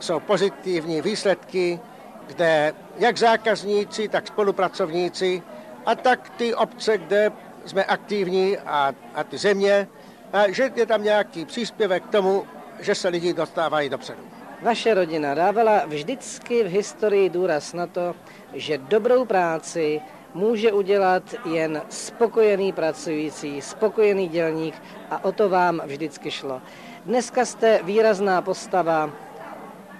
jsou 0.00 0.20
pozitivní 0.20 1.02
výsledky, 1.02 1.80
kde 2.26 2.74
jak 2.98 3.18
zákazníci, 3.18 4.08
tak 4.08 4.26
spolupracovníci 4.26 5.42
a 5.86 5.94
tak 5.94 6.30
ty 6.30 6.54
obce, 6.54 6.98
kde 6.98 7.32
jsme 7.66 7.84
aktivní 7.84 8.58
a, 8.58 8.94
a 9.14 9.24
ty 9.24 9.38
země, 9.38 9.88
a 10.32 10.50
že 10.50 10.70
je 10.74 10.86
tam 10.86 11.02
nějaký 11.02 11.44
příspěvek 11.44 12.02
k 12.04 12.10
tomu, 12.10 12.46
že 12.80 12.94
se 12.94 13.08
lidi 13.08 13.32
dostávají 13.32 13.88
dopředu. 13.88 14.22
Vaše 14.62 14.94
rodina 14.94 15.34
dávala 15.34 15.86
vždycky 15.86 16.64
v 16.64 16.66
historii 16.66 17.30
důraz 17.30 17.72
na 17.72 17.86
to, 17.86 18.14
že 18.54 18.78
dobrou 18.78 19.24
práci 19.24 20.00
může 20.34 20.72
udělat 20.72 21.22
jen 21.44 21.82
spokojený 21.88 22.72
pracující, 22.72 23.60
spokojený 23.60 24.28
dělník 24.28 24.82
a 25.10 25.24
o 25.24 25.32
to 25.32 25.48
vám 25.48 25.82
vždycky 25.84 26.30
šlo. 26.30 26.62
Dneska 27.06 27.44
jste 27.44 27.80
výrazná 27.82 28.42
postava 28.42 29.10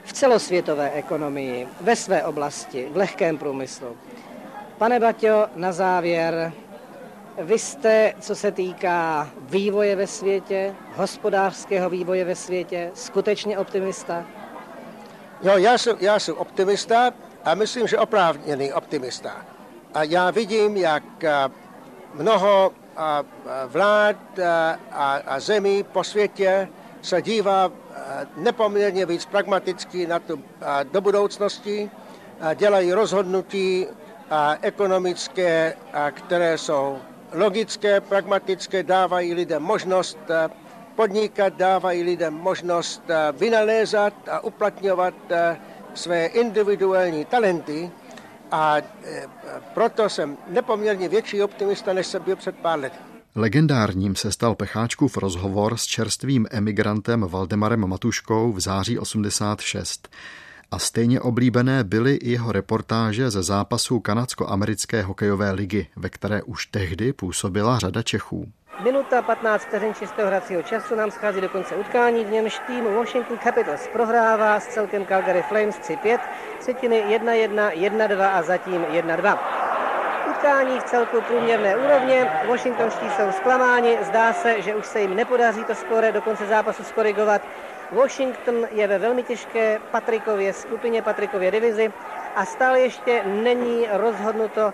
v 0.04 0.12
celosvětové 0.12 0.90
ekonomii, 0.90 1.68
ve 1.80 1.96
své 1.96 2.24
oblasti, 2.24 2.88
v 2.92 2.96
lehkém 2.96 3.38
průmyslu. 3.38 3.96
Pane 4.78 5.00
Baťo, 5.00 5.46
na 5.56 5.72
závěr, 5.72 6.52
vy 7.38 7.58
jste, 7.58 8.14
co 8.20 8.36
se 8.36 8.52
týká 8.52 9.30
vývoje 9.40 9.96
ve 9.96 10.06
světě, 10.06 10.74
hospodářského 10.94 11.90
vývoje 11.90 12.24
ve 12.24 12.34
světě, 12.34 12.90
skutečně 12.94 13.58
optimista? 13.58 14.24
Jo, 15.42 15.56
já 15.56 15.78
jsem, 15.78 15.96
já 16.00 16.18
jsem 16.18 16.34
optimista 16.38 17.12
a 17.44 17.54
myslím, 17.54 17.86
že 17.86 17.98
oprávněný 17.98 18.72
optimista. 18.72 19.53
A 19.94 20.02
já 20.02 20.30
vidím, 20.30 20.76
jak 20.76 21.24
eh, 21.24 21.48
mnoho 22.14 22.72
eh, 22.72 23.00
vlád 23.66 24.16
eh, 24.38 24.78
a, 24.92 25.40
zemí 25.40 25.82
po 25.82 26.04
světě 26.04 26.68
se 27.02 27.22
dívá 27.22 27.72
nepoměrně 28.36 29.06
víc 29.06 29.26
pragmaticky 29.26 30.06
na 30.06 30.18
to 30.18 30.38
do 30.92 31.00
budoucnosti, 31.00 31.90
dělají 32.54 32.92
rozhodnutí 32.92 33.86
ekonomické, 34.60 35.76
které 36.10 36.58
jsou 36.58 36.98
logické, 37.32 38.00
pragmatické, 38.00 38.82
dávají 38.82 39.34
lidem 39.34 39.62
možnost 39.62 40.18
podnikat, 40.94 41.52
dávají 41.56 42.02
lidem 42.02 42.34
možnost 42.34 43.02
vynalézat 43.32 44.14
a 44.30 44.40
uplatňovat 44.40 45.14
své 45.94 46.26
individuální 46.26 47.24
talenty 47.24 47.90
a 48.54 48.82
proto 49.74 50.08
jsem 50.08 50.36
nepoměrně 50.48 51.08
větší 51.08 51.42
optimista, 51.42 51.92
než 51.92 52.06
jsem 52.06 52.22
byl 52.22 52.36
před 52.36 52.56
pár 52.56 52.78
lety. 52.78 52.98
Legendárním 53.34 54.16
se 54.16 54.32
stal 54.32 54.54
Pecháčkův 54.54 55.16
rozhovor 55.16 55.76
s 55.76 55.84
čerstvým 55.84 56.46
emigrantem 56.50 57.20
Valdemarem 57.20 57.86
Matuškou 57.86 58.52
v 58.52 58.60
září 58.60 58.98
86 58.98 60.08
a 60.70 60.78
stejně 60.78 61.20
oblíbené 61.20 61.84
byly 61.84 62.14
i 62.14 62.30
jeho 62.30 62.52
reportáže 62.52 63.30
ze 63.30 63.42
zápasů 63.42 64.00
kanadsko-americké 64.00 65.02
hokejové 65.02 65.50
ligy, 65.50 65.86
ve 65.96 66.10
které 66.10 66.42
už 66.42 66.66
tehdy 66.66 67.12
působila 67.12 67.78
řada 67.78 68.02
Čechů. 68.02 68.52
Minuta 68.80 69.22
15 69.22 69.64
vteřin 69.64 69.94
čistého 69.94 70.28
hracího 70.28 70.62
času 70.62 70.94
nám 70.94 71.10
schází 71.10 71.40
do 71.40 71.48
konce 71.48 71.74
utkání, 71.76 72.24
v 72.24 72.30
němž 72.30 72.58
tým 72.66 72.94
Washington 72.94 73.38
Capitals 73.38 73.88
prohrává 73.88 74.60
s 74.60 74.66
celkem 74.66 75.06
Calgary 75.06 75.42
Flames 75.42 75.78
3-5, 75.78 76.18
třetiny 76.58 77.04
1-1, 77.08 77.70
1-2 77.70 78.30
a 78.34 78.42
zatím 78.42 78.82
1-2. 78.82 79.38
Utkání 80.30 80.80
v 80.80 80.84
celku 80.84 81.20
průměrné 81.20 81.76
úrovně, 81.76 82.30
Washingtonští 82.48 83.10
jsou 83.10 83.32
zklamáni, 83.32 83.98
zdá 84.02 84.32
se, 84.32 84.62
že 84.62 84.74
už 84.74 84.86
se 84.86 85.00
jim 85.00 85.16
nepodaří 85.16 85.64
to 85.64 85.74
skore 85.74 86.12
do 86.12 86.22
konce 86.22 86.46
zápasu 86.46 86.84
skorigovat, 86.84 87.42
Washington 87.92 88.66
je 88.70 88.86
ve 88.86 88.98
velmi 88.98 89.22
těžké 89.22 89.78
Patrikově 89.90 90.52
skupině, 90.52 91.02
Patrikově 91.02 91.50
divizi 91.50 91.92
a 92.36 92.44
stále 92.44 92.80
ještě 92.80 93.22
není 93.24 93.86
rozhodnuto 93.92 94.72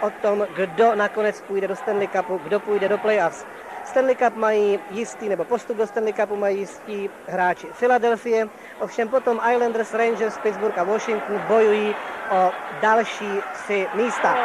o 0.00 0.10
tom, 0.10 0.46
kdo 0.56 0.94
nakonec 0.94 1.40
půjde 1.40 1.68
do 1.68 1.76
Stanley 1.76 2.08
Cupu, 2.08 2.40
kdo 2.44 2.60
půjde 2.60 2.88
do 2.88 2.98
playoffs. 2.98 3.46
Stanley 3.84 4.16
Cup 4.16 4.36
mají 4.36 4.80
jistý, 4.90 5.28
nebo 5.28 5.44
postup 5.44 5.76
do 5.76 5.86
Stanley 5.86 6.12
Cupu 6.12 6.36
mají 6.36 6.58
jistí 6.58 7.10
hráči 7.28 7.66
Philadelphia, 7.66 8.46
ovšem 8.80 9.08
potom 9.08 9.40
Islanders, 9.52 9.94
Rangers, 9.94 10.38
Pittsburgh 10.38 10.78
a 10.78 10.84
Washington 10.84 11.42
bojují 11.48 11.96
o 12.30 12.52
další 12.82 13.40
tři 13.52 13.86
místa. 13.94 14.36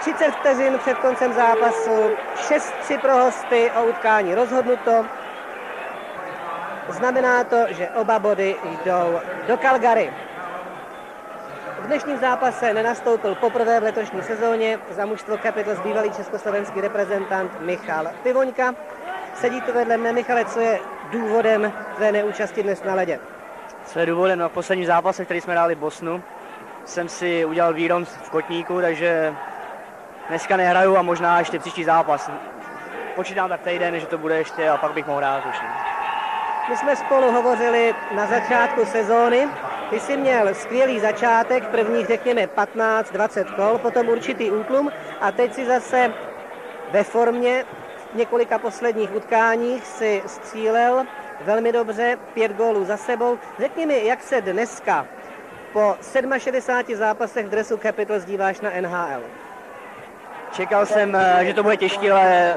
30 0.00 0.30
vteřin 0.30 0.78
před 0.78 0.98
koncem 0.98 1.32
zápasu, 1.32 2.10
6-3 2.36 3.00
pro 3.00 3.16
hosty 3.16 3.70
o 3.70 3.84
utkání 3.84 4.34
rozhodnuto. 4.34 5.06
Znamená 6.88 7.44
to, 7.44 7.56
že 7.68 7.88
oba 7.88 8.18
body 8.18 8.56
jdou 8.64 9.20
do 9.48 9.56
Calgary. 9.56 10.12
V 11.84 11.86
dnešním 11.86 12.18
zápase 12.18 12.74
nenastoupil 12.74 13.34
poprvé 13.34 13.80
v 13.80 13.82
letošní 13.82 14.22
sezóně 14.22 14.78
za 14.90 15.06
mužstvo 15.06 15.38
Capitals 15.38 15.80
bývalý 15.80 16.10
československý 16.10 16.80
reprezentant 16.80 17.60
Michal 17.60 18.06
Pivoňka. 18.22 18.74
Sedí 19.34 19.60
tu 19.60 19.72
vedle 19.72 19.96
mne. 19.96 20.12
Michale, 20.12 20.44
co 20.44 20.60
je 20.60 20.80
důvodem 21.10 21.72
tvé 21.96 22.12
neúčasti 22.12 22.62
dnes 22.62 22.84
na 22.84 22.94
ledě? 22.94 23.20
Co 23.84 23.98
je 23.98 24.06
důvodem? 24.06 24.38
No, 24.38 24.48
v 24.48 24.52
posledním 24.52 24.86
zápase, 24.86 25.24
který 25.24 25.40
jsme 25.40 25.54
dali 25.54 25.74
Bosnu, 25.74 26.22
jsem 26.84 27.08
si 27.08 27.44
udělal 27.44 27.74
výron 27.74 28.04
v 28.04 28.30
Kotníku, 28.30 28.80
takže 28.80 29.34
dneska 30.28 30.56
nehraju 30.56 30.96
a 30.96 31.02
možná 31.02 31.38
ještě 31.38 31.58
příští 31.58 31.84
zápas. 31.84 32.30
Počítám 33.14 33.48
tak 33.48 33.60
týden, 33.60 34.00
že 34.00 34.06
to 34.06 34.18
bude 34.18 34.38
ještě 34.38 34.68
a 34.68 34.76
pak 34.76 34.92
bych 34.92 35.06
mohl 35.06 35.18
hrát 35.18 35.46
už. 35.46 35.56
My 36.68 36.76
jsme 36.76 36.96
spolu 36.96 37.32
hovořili 37.32 37.94
na 38.14 38.26
začátku 38.26 38.84
sezóny. 38.84 39.48
Ty 39.90 40.00
jsi 40.00 40.16
měl 40.16 40.54
skvělý 40.54 41.00
začátek, 41.00 41.68
prvních 41.68 42.06
řekněme 42.06 42.46
15-20 42.46 43.54
kol, 43.54 43.78
potom 43.78 44.08
určitý 44.08 44.50
útlum 44.50 44.90
a 45.20 45.32
teď 45.32 45.54
si 45.54 45.66
zase 45.66 46.12
ve 46.90 47.04
formě 47.04 47.64
v 48.12 48.16
několika 48.16 48.58
posledních 48.58 49.14
utkáních 49.14 49.86
si 49.86 50.22
střílel 50.26 51.04
velmi 51.40 51.72
dobře, 51.72 52.18
pět 52.34 52.52
gólů 52.52 52.84
za 52.84 52.96
sebou. 52.96 53.38
Řekni 53.58 53.86
mi, 53.86 54.06
jak 54.06 54.22
se 54.22 54.40
dneska 54.40 55.06
po 55.72 55.96
67 56.38 56.96
zápasech 56.96 57.46
v 57.46 57.48
dresu 57.48 57.76
Capitals 57.76 58.24
díváš 58.24 58.60
na 58.60 58.70
NHL? 58.80 59.22
Čekal 60.52 60.86
jsem, 60.86 61.16
eh, 61.16 61.44
že 61.44 61.54
to 61.54 61.62
bude 61.62 61.76
těžké, 61.76 62.12
ale 62.12 62.56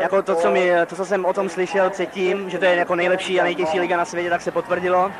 jako 0.00 0.22
to, 0.22 0.34
co, 0.34 0.50
mi, 0.50 0.72
to, 0.86 0.96
co 0.96 1.04
jsem 1.04 1.24
o 1.24 1.32
tom 1.32 1.48
slyšel 1.48 1.90
předtím, 1.90 2.50
že 2.50 2.58
to 2.58 2.64
je 2.64 2.74
jako 2.74 2.94
nejlepší 2.94 3.40
a 3.40 3.44
nejtěžší 3.44 3.80
liga 3.80 3.96
na 3.96 4.04
světě, 4.04 4.30
tak 4.30 4.40
se 4.40 4.50
potvrdilo. 4.50 5.12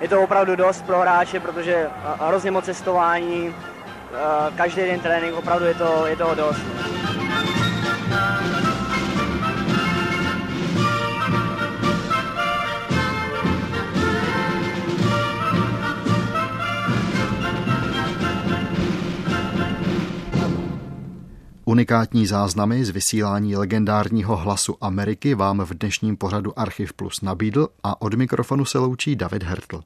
Je 0.00 0.08
to 0.08 0.22
opravdu 0.22 0.56
dost 0.56 0.82
pro 0.86 1.00
hráče, 1.00 1.40
protože 1.40 1.86
hrozně 2.20 2.50
moc 2.50 2.64
cestování, 2.64 3.54
každý 4.56 4.80
den 4.80 5.00
trénink, 5.00 5.34
opravdu 5.36 5.64
je 5.64 5.74
to, 5.74 6.06
je 6.06 6.16
toho 6.16 6.34
dost. 6.34 6.60
Unikátní 21.78 22.26
záznamy 22.26 22.84
z 22.84 22.90
vysílání 22.90 23.56
legendárního 23.56 24.36
hlasu 24.36 24.76
Ameriky 24.80 25.34
vám 25.34 25.60
v 25.60 25.74
dnešním 25.74 26.16
pořadu 26.16 26.58
Archiv 26.58 26.92
Plus 26.92 27.20
nabídl 27.20 27.68
a 27.82 28.02
od 28.02 28.14
mikrofonu 28.14 28.64
se 28.64 28.78
loučí 28.78 29.16
David 29.16 29.42
Hertl. 29.42 29.80